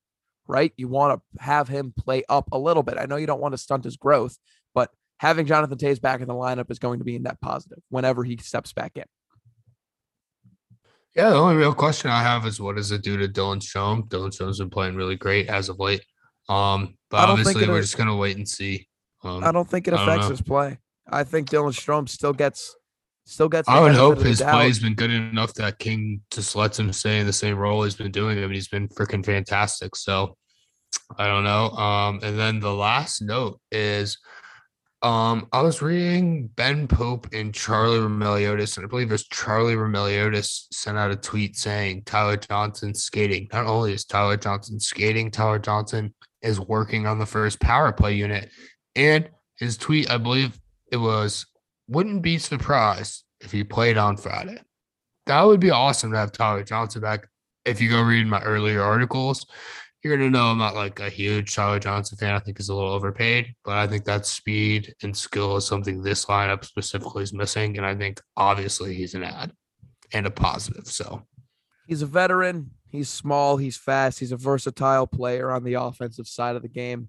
right? 0.46 0.72
You 0.76 0.88
want 0.88 1.20
to 1.20 1.42
have 1.44 1.68
him 1.68 1.92
play 1.96 2.24
up 2.28 2.48
a 2.52 2.59
little 2.59 2.83
bit. 2.83 2.98
I 2.98 3.07
know 3.07 3.16
you 3.16 3.26
don't 3.26 3.40
want 3.40 3.52
to 3.52 3.59
stunt 3.59 3.85
his 3.85 3.96
growth, 3.96 4.38
but 4.74 4.90
having 5.18 5.46
Jonathan 5.46 5.78
Toews 5.78 6.00
back 6.00 6.20
in 6.20 6.28
the 6.28 6.35
lineup 6.35 6.70
is 6.70 6.78
going 6.78 6.98
to 6.98 7.05
be 7.05 7.16
a 7.16 7.20
net 7.20 7.40
positive 7.40 7.78
whenever 7.90 8.24
he 8.24 8.37
steps 8.38 8.72
back 8.72 8.92
in. 8.96 9.05
Yeah, 11.14 11.31
the 11.31 11.37
only 11.37 11.57
real 11.57 11.74
question 11.74 12.11
I 12.11 12.22
have 12.22 12.46
is 12.46 12.61
what 12.61 12.76
does 12.76 12.90
it 12.90 13.02
do 13.02 13.18
to 13.18 13.28
Dylan 13.28 13.61
Strome? 13.61 14.09
Dylan 14.09 14.31
Strome's 14.31 14.59
been 14.59 14.70
playing 14.70 14.96
really 14.96 15.16
great 15.16 15.48
as 15.48 15.68
of 15.68 15.78
late. 15.78 16.05
Um, 16.48 16.96
but 17.11 17.28
obviously 17.28 17.68
we're 17.68 17.83
just 17.83 17.98
gonna 17.98 18.16
wait 18.16 18.37
and 18.37 18.48
see. 18.48 18.88
Um, 19.22 19.44
I 19.44 19.52
don't 19.52 19.68
think 19.68 19.87
it 19.88 19.94
affects 19.94 20.28
his 20.28 20.40
play. 20.40 20.78
I 21.09 21.24
think 21.24 21.50
Dylan 21.50 21.72
Strome 21.72 22.09
still 22.09 22.33
gets 22.33 22.74
still 23.24 23.48
gets. 23.48 23.68
I 23.68 23.80
would 23.80 23.94
hope 23.94 24.20
his 24.20 24.40
play's 24.40 24.78
been 24.78 24.94
good 24.94 25.11
enough 25.11 25.54
that 25.54 25.78
King 25.78 26.22
just 26.30 26.56
lets 26.56 26.78
him 26.78 26.92
stay 26.92 27.20
in 27.20 27.26
the 27.26 27.32
same 27.32 27.56
role 27.56 27.85
he's 27.85 27.94
been 27.94 28.12
doing. 28.12 28.38
I 28.38 28.42
mean, 28.42 28.52
he's 28.52 28.68
been 28.68 28.88
freaking 28.88 29.24
fantastic. 29.24 29.96
So 29.96 30.37
I 31.18 31.26
don't 31.26 31.44
know. 31.44 31.70
Um, 31.70 32.20
and 32.22 32.38
then 32.38 32.61
the 32.61 32.74
last 32.74 33.22
note 33.22 33.61
is 33.70 34.18
um, 35.02 35.48
I 35.52 35.62
was 35.62 35.82
reading 35.82 36.48
Ben 36.54 36.87
Pope 36.87 37.26
and 37.32 37.52
Charlie 37.52 37.98
Roumeliotis, 37.98 38.76
and 38.76 38.87
I 38.87 38.88
believe 38.88 39.11
it 39.11 39.12
was 39.12 39.26
Charlie 39.26 39.74
Roumeliotis 39.74 40.66
sent 40.72 40.96
out 40.96 41.11
a 41.11 41.16
tweet 41.16 41.56
saying 41.56 42.04
Tyler 42.04 42.37
Johnson 42.37 42.94
skating. 42.94 43.48
Not 43.52 43.66
only 43.66 43.94
is 43.94 44.04
Tyler 44.04 44.37
Johnson 44.37 44.78
skating, 44.78 45.30
Tyler 45.30 45.58
Johnson 45.58 46.14
is 46.40 46.61
working 46.61 47.06
on 47.06 47.18
the 47.18 47.26
first 47.26 47.61
power 47.61 47.92
play 47.92 48.14
unit. 48.14 48.50
And 48.94 49.28
his 49.58 49.76
tweet, 49.76 50.08
I 50.08 50.18
believe 50.18 50.58
it 50.92 50.98
was, 50.98 51.46
wouldn't 51.92 52.22
be 52.22 52.38
surprised 52.38 53.24
if 53.40 53.52
he 53.52 53.64
played 53.64 53.98
on 53.98 54.16
Friday. 54.16 54.59
That 55.26 55.42
would 55.42 55.61
be 55.61 55.70
awesome 55.70 56.12
to 56.12 56.18
have 56.18 56.33
Tyler 56.33 56.64
Johnson 56.64 57.02
back. 57.02 57.28
If 57.64 57.81
you 57.81 57.90
go 57.90 58.02
read 58.02 58.26
my 58.26 58.42
earlier 58.42 58.83
articles, 58.83 59.46
you're 60.02 60.16
gonna 60.16 60.31
know 60.31 60.46
I'm 60.46 60.59
not 60.59 60.74
like 60.74 60.98
a 60.98 61.09
huge 61.09 61.55
Tyler 61.55 61.78
Johnson 61.78 62.18
fan. 62.18 62.35
I 62.35 62.40
think 62.40 62.59
he's 62.59 62.70
a 62.70 62.74
little 62.74 62.90
overpaid, 62.90 63.55
but 63.64 63.76
I 63.76 63.87
think 63.87 64.05
that 64.05 64.26
speed 64.26 64.94
and 65.02 65.16
skill 65.16 65.57
is 65.57 65.66
something 65.66 66.02
this 66.02 66.24
lineup 66.24 66.64
specifically 66.64 67.22
is 67.22 67.33
missing. 67.33 67.76
And 67.76 67.87
I 67.87 67.94
think 67.94 68.20
obviously 68.37 68.94
he's 68.94 69.14
an 69.14 69.22
ad 69.22 69.52
and 70.12 70.26
a 70.26 70.31
positive. 70.31 70.88
So 70.88 71.22
he's 71.87 72.02
a 72.02 72.07
veteran. 72.07 72.72
He's 72.88 73.09
small. 73.09 73.57
He's 73.57 73.76
fast. 73.76 74.18
He's 74.18 74.33
a 74.33 74.37
versatile 74.37 75.07
player 75.07 75.52
on 75.52 75.62
the 75.62 75.74
offensive 75.74 76.26
side 76.26 76.57
of 76.57 76.62
the 76.62 76.68
game. 76.68 77.09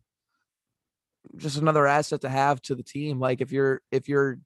Just 1.36 1.58
another 1.58 1.88
asset 1.88 2.22
to 2.22 2.30
have 2.30 2.62
to 2.63 2.76
the 2.76 2.84
team. 2.84 3.19
Like 3.19 3.41
if 3.41 3.52
you're 3.52 3.82
if 3.91 4.08
you're 4.08 4.38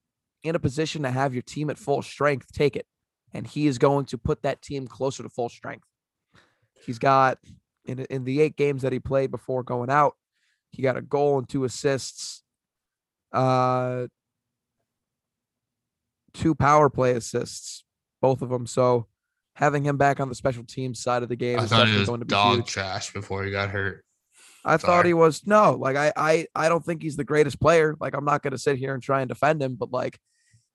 in 0.43 0.55
a 0.55 0.59
position 0.59 1.03
to 1.03 1.11
have 1.11 1.33
your 1.33 1.41
team 1.41 1.69
at 1.69 1.77
full 1.77 2.01
strength, 2.01 2.51
take 2.53 2.75
it. 2.75 2.85
And 3.33 3.45
he 3.45 3.67
is 3.67 3.77
going 3.77 4.05
to 4.05 4.17
put 4.17 4.43
that 4.43 4.61
team 4.61 4.87
closer 4.87 5.23
to 5.23 5.29
full 5.29 5.49
strength. 5.49 5.87
He's 6.85 6.99
got 6.99 7.39
in 7.85 7.99
in 8.09 8.23
the 8.23 8.41
eight 8.41 8.55
games 8.55 8.81
that 8.83 8.93
he 8.93 8.99
played 8.99 9.31
before 9.31 9.63
going 9.63 9.89
out. 9.89 10.15
He 10.71 10.81
got 10.81 10.97
a 10.97 11.01
goal 11.01 11.37
and 11.37 11.47
two 11.47 11.63
assists, 11.63 12.43
uh, 13.33 14.07
two 16.33 16.55
power 16.55 16.89
play 16.89 17.13
assists, 17.13 17.83
both 18.21 18.41
of 18.41 18.49
them. 18.49 18.67
So 18.67 19.07
having 19.55 19.83
him 19.83 19.97
back 19.97 20.19
on 20.19 20.29
the 20.29 20.35
special 20.35 20.63
teams 20.63 20.99
side 20.99 21.23
of 21.23 21.29
the 21.29 21.35
game 21.35 21.59
I 21.59 21.63
is 21.63 21.69
definitely 21.71 22.05
going 22.05 22.19
to 22.19 22.25
be 22.25 22.29
dog 22.29 22.55
huge. 22.57 22.67
trash 22.67 23.11
before 23.11 23.43
he 23.43 23.51
got 23.51 23.69
hurt. 23.69 24.05
I 24.67 24.75
Sorry. 24.75 24.79
thought 24.81 25.05
he 25.05 25.13
was 25.13 25.47
no, 25.47 25.71
like 25.73 25.95
I 25.95 26.11
I 26.15 26.47
I 26.53 26.67
don't 26.67 26.83
think 26.83 27.01
he's 27.01 27.15
the 27.15 27.23
greatest 27.23 27.59
player. 27.59 27.95
Like 28.01 28.13
I'm 28.13 28.25
not 28.25 28.43
going 28.43 28.51
to 28.51 28.57
sit 28.57 28.77
here 28.77 28.93
and 28.93 29.01
try 29.01 29.21
and 29.21 29.29
defend 29.29 29.61
him, 29.63 29.75
but 29.75 29.91
like 29.91 30.19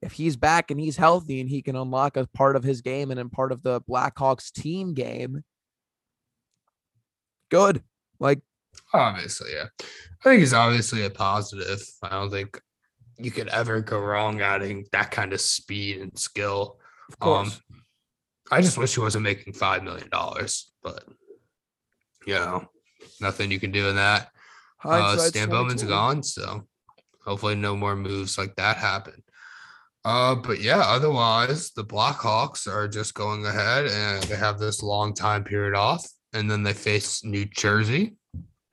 if 0.00 0.12
he's 0.12 0.34
back 0.34 0.70
and 0.70 0.80
he's 0.80 0.96
healthy 0.96 1.40
and 1.40 1.48
he 1.48 1.60
can 1.60 1.76
unlock 1.76 2.16
a 2.16 2.26
part 2.28 2.56
of 2.56 2.64
his 2.64 2.80
game 2.80 3.10
and 3.10 3.20
in 3.20 3.28
part 3.28 3.52
of 3.52 3.62
the 3.62 3.82
Blackhawks 3.82 4.50
team 4.50 4.94
game, 4.94 5.44
good. 7.50 7.82
Like 8.18 8.40
obviously, 8.94 9.50
yeah. 9.52 9.66
I 9.80 10.24
think 10.24 10.40
he's 10.40 10.54
obviously 10.54 11.04
a 11.04 11.10
positive. 11.10 11.82
I 12.02 12.08
don't 12.08 12.30
think 12.30 12.58
you 13.18 13.30
could 13.30 13.48
ever 13.48 13.82
go 13.82 14.00
wrong 14.00 14.40
adding 14.40 14.86
that 14.92 15.10
kind 15.10 15.34
of 15.34 15.40
speed 15.40 16.00
and 16.00 16.18
skill. 16.18 16.78
Of 17.10 17.18
course. 17.18 17.60
Um, 17.70 17.82
I 18.50 18.62
just 18.62 18.78
wish 18.78 18.94
he 18.94 19.00
wasn't 19.00 19.24
making 19.24 19.52
five 19.52 19.82
million 19.82 20.08
dollars, 20.10 20.72
but 20.82 21.04
you 22.26 22.34
know, 22.34 22.68
nothing 23.20 23.50
you 23.50 23.60
can 23.60 23.70
do 23.70 23.88
in 23.88 23.96
that. 23.96 24.28
Uh, 24.84 25.16
Stan 25.16 25.48
Bowman's 25.48 25.82
gone, 25.84 26.22
so 26.22 26.66
hopefully 27.24 27.54
no 27.54 27.76
more 27.76 27.94
moves 27.94 28.36
like 28.36 28.56
that 28.56 28.76
happen. 28.76 29.22
Uh, 30.04 30.34
but 30.34 30.60
yeah, 30.60 30.80
otherwise 30.80 31.70
the 31.70 31.84
Blackhawks 31.84 32.66
are 32.66 32.88
just 32.88 33.14
going 33.14 33.46
ahead 33.46 33.86
and 33.86 34.22
they 34.24 34.34
have 34.34 34.58
this 34.58 34.82
long 34.82 35.14
time 35.14 35.44
period 35.44 35.76
off 35.76 36.04
and 36.32 36.50
then 36.50 36.62
they 36.62 36.72
face 36.72 37.24
New 37.24 37.44
Jersey, 37.44 38.16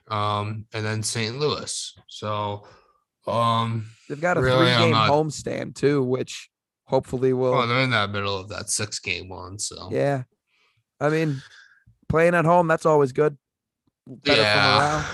um, 0.10 0.65
and 0.73 0.86
then 0.86 1.04
St. 1.04 1.38
Louis. 1.38 1.93
So 2.08 2.65
um, 3.28 3.89
they've 4.08 4.19
got 4.19 4.38
a 4.38 4.41
really, 4.41 4.65
three 4.65 4.86
game 4.86 4.91
not... 4.91 5.10
homestand 5.10 5.75
too, 5.75 6.04
which 6.04 6.49
hopefully 6.86 7.34
will. 7.34 7.54
Oh, 7.54 7.67
they're 7.67 7.82
in 7.82 7.91
that 7.91 8.12
middle 8.12 8.38
of 8.38 8.49
that 8.49 8.69
six 8.69 8.99
game 8.99 9.30
one. 9.30 9.60
So 9.60 9.89
yeah, 9.91 10.23
I 10.99 11.10
mean, 11.10 11.41
playing 12.08 12.36
at 12.36 12.45
home 12.45 12.67
that's 12.67 12.86
always 12.86 13.12
good. 13.12 13.38
Better 14.10 14.41
yeah. 14.41 15.06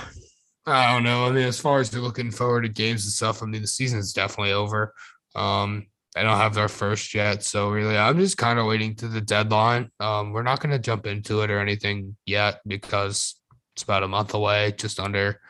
I 0.66 0.94
don't 0.94 1.04
know. 1.04 1.26
I 1.26 1.32
mean, 1.32 1.44
as 1.44 1.60
far 1.60 1.80
as 1.80 1.94
you're 1.94 2.02
looking 2.02 2.32
forward 2.32 2.62
to 2.62 2.70
games 2.70 3.04
and 3.04 3.12
stuff, 3.12 3.44
I 3.44 3.46
mean, 3.46 3.62
the 3.62 3.68
season's 3.68 4.14
definitely 4.14 4.54
over. 4.54 4.94
Um, 5.36 5.88
I 6.16 6.24
don't 6.24 6.38
have 6.38 6.56
their 6.56 6.70
first 6.70 7.14
yet. 7.14 7.44
So 7.44 7.70
really, 7.70 7.98
I'm 7.98 8.18
just 8.18 8.38
kind 8.38 8.58
of 8.58 8.66
waiting 8.66 8.96
to 8.96 9.08
the 9.08 9.22
deadline. 9.22 9.92
Um, 10.00 10.32
we're 10.32 10.44
not 10.44 10.62
going 10.62 10.72
to 10.72 10.80
jump 10.80 11.06
into 11.06 11.42
it 11.42 11.52
or 11.52 11.60
anything 11.60 12.16
yet 12.26 12.62
because 12.66 13.36
it's 13.76 13.84
about 13.84 14.04
a 14.04 14.08
month 14.08 14.34
away, 14.34 14.74
just 14.78 15.00
under. 15.00 15.42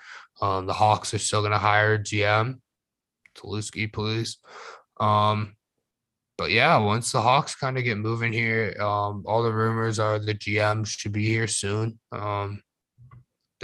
Um, 0.42 0.66
the 0.66 0.74
Hawks 0.74 1.14
are 1.14 1.20
still 1.20 1.42
going 1.42 1.52
to 1.52 1.60
hire 1.60 2.00
GM, 2.00 2.60
Tulowitzki, 3.38 3.94
please. 3.94 4.40
Um, 5.00 5.56
but 6.38 6.52
yeah, 6.52 6.78
once 6.78 7.12
the 7.12 7.22
Hawks 7.22 7.56
kind 7.56 7.78
of 7.78 7.84
get 7.84 7.98
moving 7.98 8.34
here, 8.34 8.76
um, 8.82 9.24
all 9.28 9.44
the 9.44 9.54
rumors 9.54 10.00
are 10.00 10.20
the 10.20 10.34
GM 10.34 10.86
should 10.86 11.14
be 11.14 11.26
here 11.26 11.48
soon. 11.48 12.00
Um, 12.12 12.62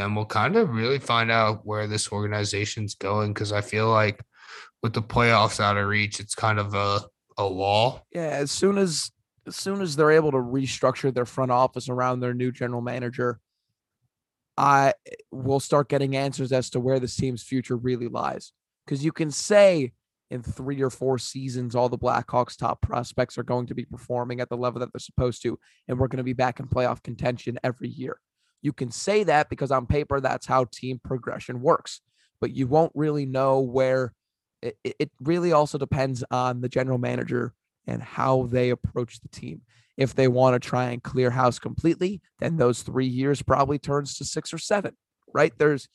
then 0.02 0.16
we'll 0.16 0.26
kind 0.26 0.56
of 0.56 0.70
really 0.70 1.00
find 1.00 1.32
out 1.32 1.66
where 1.66 1.88
this 1.88 2.12
organization's 2.12 2.96
going 2.96 3.34
because 3.34 3.52
I 3.52 3.62
feel 3.62 3.90
like 3.90 4.24
with 4.82 4.94
the 4.94 5.02
playoffs 5.02 5.60
out 5.60 5.78
of 5.78 5.88
reach, 5.88 6.20
it's 6.20 6.36
kind 6.36 6.60
of 6.60 6.74
a 6.74 7.02
a 7.38 7.52
wall. 7.52 8.06
Yeah, 8.12 8.22
as 8.22 8.52
soon 8.52 8.78
as 8.78 9.12
as 9.48 9.56
soon 9.56 9.82
as 9.82 9.96
they're 9.96 10.12
able 10.12 10.32
to 10.32 10.38
restructure 10.38 11.14
their 11.14 11.26
front 11.26 11.52
office 11.52 11.90
around 11.90 12.20
their 12.20 12.34
new 12.34 12.52
general 12.52 12.82
manager, 12.82 13.40
I 14.58 14.94
will 15.32 15.60
start 15.60 15.90
getting 15.90 16.16
answers 16.16 16.52
as 16.52 16.70
to 16.72 16.80
where 16.80 17.00
this 17.00 17.16
team's 17.16 17.44
future 17.44 17.78
really 17.78 18.08
lies. 18.08 18.54
Because 18.86 19.06
you 19.06 19.12
can 19.12 19.32
say 19.32 19.94
in 20.30 20.42
three 20.42 20.82
or 20.82 20.90
four 20.90 21.18
seasons, 21.18 21.76
all 21.76 21.90
the 21.90 21.98
Blackhawks 21.98 22.58
top 22.58 22.82
prospects 22.82 23.38
are 23.38 23.44
going 23.44 23.68
to 23.68 23.76
be 23.76 23.86
performing 23.86 24.40
at 24.40 24.50
the 24.50 24.58
level 24.58 24.80
that 24.80 24.92
they're 24.94 25.00
supposed 25.00 25.42
to, 25.44 25.60
and 25.88 26.00
we're 26.00 26.08
going 26.08 26.18
to 26.18 26.24
be 26.24 26.34
back 26.34 26.60
in 26.60 26.68
playoff 26.68 27.04
contention 27.04 27.60
every 27.64 27.90
year. 27.90 28.18
You 28.62 28.74
can 28.74 28.92
say 28.92 29.24
that 29.24 29.50
because 29.50 29.72
on 29.72 29.86
paper, 29.86 30.20
that's 30.20 30.46
how 30.46 30.66
team 30.66 31.00
progression 31.04 31.62
works, 31.62 32.02
but 32.40 32.52
you 32.52 32.68
won't 32.68 32.92
really 32.96 33.26
know 33.26 33.60
where 33.60 34.14
it, 34.62 34.78
it 34.84 35.12
really 35.22 35.52
also 35.52 35.78
depends 35.78 36.24
on 36.30 36.62
the 36.62 36.70
general 36.70 36.98
manager 36.98 37.54
and 37.88 38.02
how 38.02 38.48
they 38.52 38.70
approach 38.70 39.20
the 39.22 39.30
team. 39.30 39.62
If 39.98 40.16
they 40.16 40.28
want 40.28 40.62
to 40.62 40.68
try 40.68 40.86
and 40.86 41.02
clear 41.02 41.32
house 41.32 41.60
completely, 41.60 42.22
then 42.40 42.58
those 42.58 42.82
three 42.82 43.08
years 43.08 43.42
probably 43.42 43.80
turns 43.80 44.18
to 44.18 44.26
six 44.26 44.54
or 44.54 44.58
seven, 44.58 44.96
right? 45.34 45.54
There's 45.58 45.88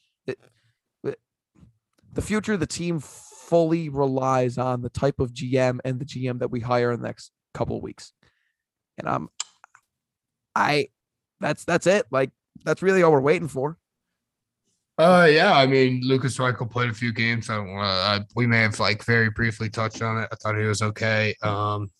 the 2.16 2.22
future 2.22 2.54
of 2.54 2.60
the 2.60 2.66
team 2.66 2.98
fully 2.98 3.88
relies 3.88 4.58
on 4.58 4.82
the 4.82 4.88
type 4.88 5.20
of 5.20 5.32
GM 5.32 5.78
and 5.84 6.00
the 6.00 6.04
GM 6.04 6.40
that 6.40 6.50
we 6.50 6.60
hire 6.60 6.90
in 6.90 7.00
the 7.00 7.06
next 7.06 7.30
couple 7.54 7.76
of 7.76 7.82
weeks. 7.82 8.12
And 8.98 9.08
I'm, 9.08 9.28
I, 10.54 10.88
that's 11.40 11.64
that's 11.64 11.86
it. 11.86 12.06
Like 12.10 12.30
that's 12.64 12.82
really 12.82 13.02
all 13.02 13.12
we're 13.12 13.20
waiting 13.20 13.48
for. 13.48 13.78
Uh, 14.98 15.28
yeah. 15.30 15.52
I 15.52 15.66
mean, 15.66 16.00
Lukas 16.02 16.38
Reichel 16.38 16.70
played 16.70 16.90
a 16.90 16.94
few 16.94 17.12
games. 17.12 17.50
I 17.50 17.56
don't 17.56 17.72
want 17.72 18.22
to. 18.22 18.34
We 18.34 18.46
may 18.46 18.60
have 18.60 18.80
like 18.80 19.04
very 19.04 19.30
briefly 19.30 19.68
touched 19.68 20.02
on 20.02 20.22
it. 20.22 20.28
I 20.32 20.36
thought 20.36 20.56
he 20.56 20.64
was 20.64 20.82
okay. 20.82 21.34
Um, 21.42 21.90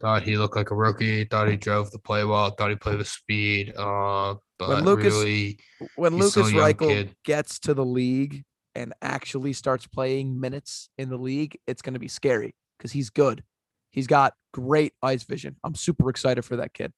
thought 0.00 0.22
he 0.22 0.36
looked 0.36 0.56
like 0.56 0.70
a 0.70 0.74
rookie. 0.74 1.24
Thought 1.24 1.48
he 1.48 1.56
drove 1.56 1.90
the 1.90 1.98
play 1.98 2.24
well. 2.24 2.50
Thought 2.50 2.70
he 2.70 2.76
played 2.76 2.98
with 2.98 3.08
speed. 3.08 3.74
Uh, 3.76 4.34
but 4.58 4.68
when 4.68 4.84
Lukas, 4.84 5.14
really, 5.14 5.58
when 5.96 6.16
Lukas 6.16 6.50
Reichel 6.50 7.10
gets 7.24 7.60
to 7.60 7.74
the 7.74 7.84
league 7.84 8.44
and 8.74 8.92
actually 9.00 9.52
starts 9.52 9.86
playing 9.86 10.40
minutes 10.40 10.88
in 10.98 11.08
the 11.10 11.16
league, 11.16 11.58
it's 11.66 11.82
going 11.82 11.94
to 11.94 12.00
be 12.00 12.08
scary 12.08 12.54
because 12.76 12.92
he's 12.92 13.10
good. 13.10 13.44
He's 13.90 14.06
got 14.06 14.34
great 14.52 14.92
eyes 15.02 15.22
vision. 15.22 15.56
I'm 15.64 15.74
super 15.74 16.10
excited 16.10 16.44
for 16.44 16.56
that 16.56 16.74
kid. 16.74 16.92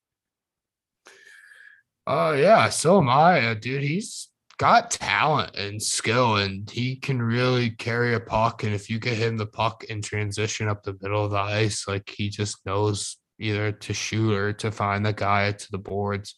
Uh, 2.10 2.32
yeah. 2.32 2.68
So 2.68 2.98
am 2.98 3.08
I, 3.08 3.46
uh, 3.46 3.54
dude. 3.54 3.84
He's 3.84 4.30
got 4.58 4.90
talent 4.90 5.54
and 5.54 5.80
skill, 5.80 6.36
and 6.36 6.68
he 6.68 6.96
can 6.96 7.22
really 7.22 7.70
carry 7.70 8.14
a 8.14 8.20
puck. 8.20 8.64
And 8.64 8.74
if 8.74 8.90
you 8.90 8.98
get 8.98 9.16
him 9.16 9.36
the 9.36 9.46
puck 9.46 9.84
in 9.84 10.02
transition 10.02 10.66
up 10.66 10.82
the 10.82 10.98
middle 11.00 11.24
of 11.24 11.30
the 11.30 11.38
ice, 11.38 11.86
like 11.86 12.10
he 12.10 12.28
just 12.28 12.66
knows 12.66 13.16
either 13.38 13.70
to 13.70 13.94
shoot 13.94 14.32
or 14.34 14.52
to 14.54 14.72
find 14.72 15.06
the 15.06 15.12
guy 15.12 15.52
to 15.52 15.70
the 15.70 15.78
boards. 15.78 16.34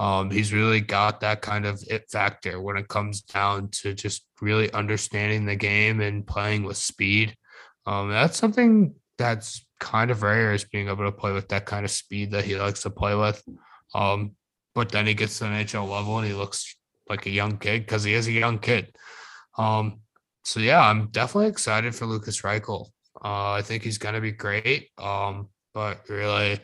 Um, 0.00 0.32
he's 0.32 0.52
really 0.52 0.80
got 0.80 1.20
that 1.20 1.42
kind 1.42 1.64
of 1.64 1.80
it 1.88 2.10
factor 2.10 2.60
when 2.60 2.76
it 2.76 2.88
comes 2.88 3.22
down 3.22 3.68
to 3.82 3.94
just 3.94 4.26
really 4.40 4.72
understanding 4.72 5.46
the 5.46 5.54
game 5.54 6.00
and 6.00 6.26
playing 6.26 6.64
with 6.64 6.76
speed. 6.76 7.36
Um, 7.86 8.10
that's 8.10 8.36
something 8.36 8.96
that's 9.16 9.64
kind 9.78 10.10
of 10.10 10.24
rare 10.24 10.54
is 10.54 10.64
being 10.64 10.88
able 10.88 11.04
to 11.04 11.12
play 11.12 11.30
with 11.30 11.50
that 11.50 11.66
kind 11.66 11.84
of 11.84 11.92
speed 11.92 12.32
that 12.32 12.44
he 12.44 12.56
likes 12.56 12.82
to 12.82 12.90
play 12.90 13.14
with. 13.14 13.40
Um, 13.94 14.32
but 14.74 14.90
then 14.90 15.06
he 15.06 15.14
gets 15.14 15.38
to 15.38 15.44
the 15.44 15.50
NHL 15.50 15.88
level 15.88 16.18
and 16.18 16.26
he 16.26 16.34
looks 16.34 16.76
like 17.08 17.26
a 17.26 17.30
young 17.30 17.58
kid 17.58 17.82
because 17.82 18.04
he 18.04 18.14
is 18.14 18.26
a 18.26 18.32
young 18.32 18.58
kid. 18.58 18.94
Um, 19.56 20.00
so 20.42 20.60
yeah, 20.60 20.80
I'm 20.80 21.08
definitely 21.08 21.48
excited 21.48 21.94
for 21.94 22.06
Lukas 22.06 22.42
Reichel. 22.42 22.88
Uh, 23.24 23.52
I 23.52 23.62
think 23.62 23.82
he's 23.82 23.98
gonna 23.98 24.20
be 24.20 24.32
great. 24.32 24.90
Um, 24.98 25.48
but 25.72 26.08
really, 26.08 26.60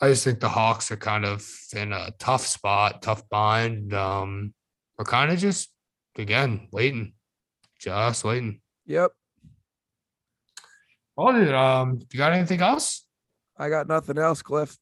I 0.00 0.08
just 0.08 0.24
think 0.24 0.40
the 0.40 0.48
Hawks 0.48 0.90
are 0.90 0.96
kind 0.96 1.24
of 1.24 1.48
in 1.74 1.92
a 1.92 2.12
tough 2.18 2.46
spot, 2.46 3.02
tough 3.02 3.28
bind. 3.28 3.94
Um, 3.94 4.54
we're 4.98 5.04
kind 5.04 5.32
of 5.32 5.38
just 5.38 5.70
again 6.16 6.68
waiting, 6.70 7.14
just 7.78 8.24
waiting. 8.24 8.60
Yep. 8.86 9.12
Well, 11.16 11.32
dude, 11.32 11.54
um, 11.54 12.00
you 12.12 12.18
got 12.18 12.32
anything 12.32 12.60
else? 12.60 13.06
I 13.56 13.68
got 13.68 13.86
nothing 13.86 14.18
else, 14.18 14.42
Cliff. 14.42 14.76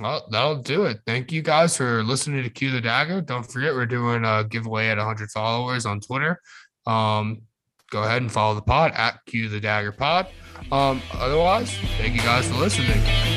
Well, 0.00 0.26
that'll 0.30 0.56
do 0.56 0.86
it. 0.86 1.00
Thank 1.06 1.30
you 1.30 1.42
guys 1.42 1.76
for 1.76 2.02
listening 2.02 2.42
to 2.42 2.50
Cue 2.50 2.70
the 2.70 2.80
Dagger. 2.80 3.20
Don't 3.20 3.44
forget, 3.44 3.74
we're 3.74 3.86
doing 3.86 4.24
a 4.24 4.44
giveaway 4.44 4.88
at 4.88 4.98
100 4.98 5.30
followers 5.30 5.86
on 5.86 6.00
Twitter. 6.00 6.40
Um, 6.86 7.42
go 7.90 8.02
ahead 8.02 8.22
and 8.22 8.30
follow 8.30 8.54
the 8.54 8.62
pod 8.62 8.92
at 8.96 9.20
Cue 9.26 9.48
the 9.48 9.60
Dagger 9.60 9.92
Pod. 9.92 10.26
Um, 10.72 11.00
otherwise, 11.12 11.72
thank 11.98 12.14
you 12.14 12.22
guys 12.22 12.48
for 12.48 12.54
listening. 12.54 13.33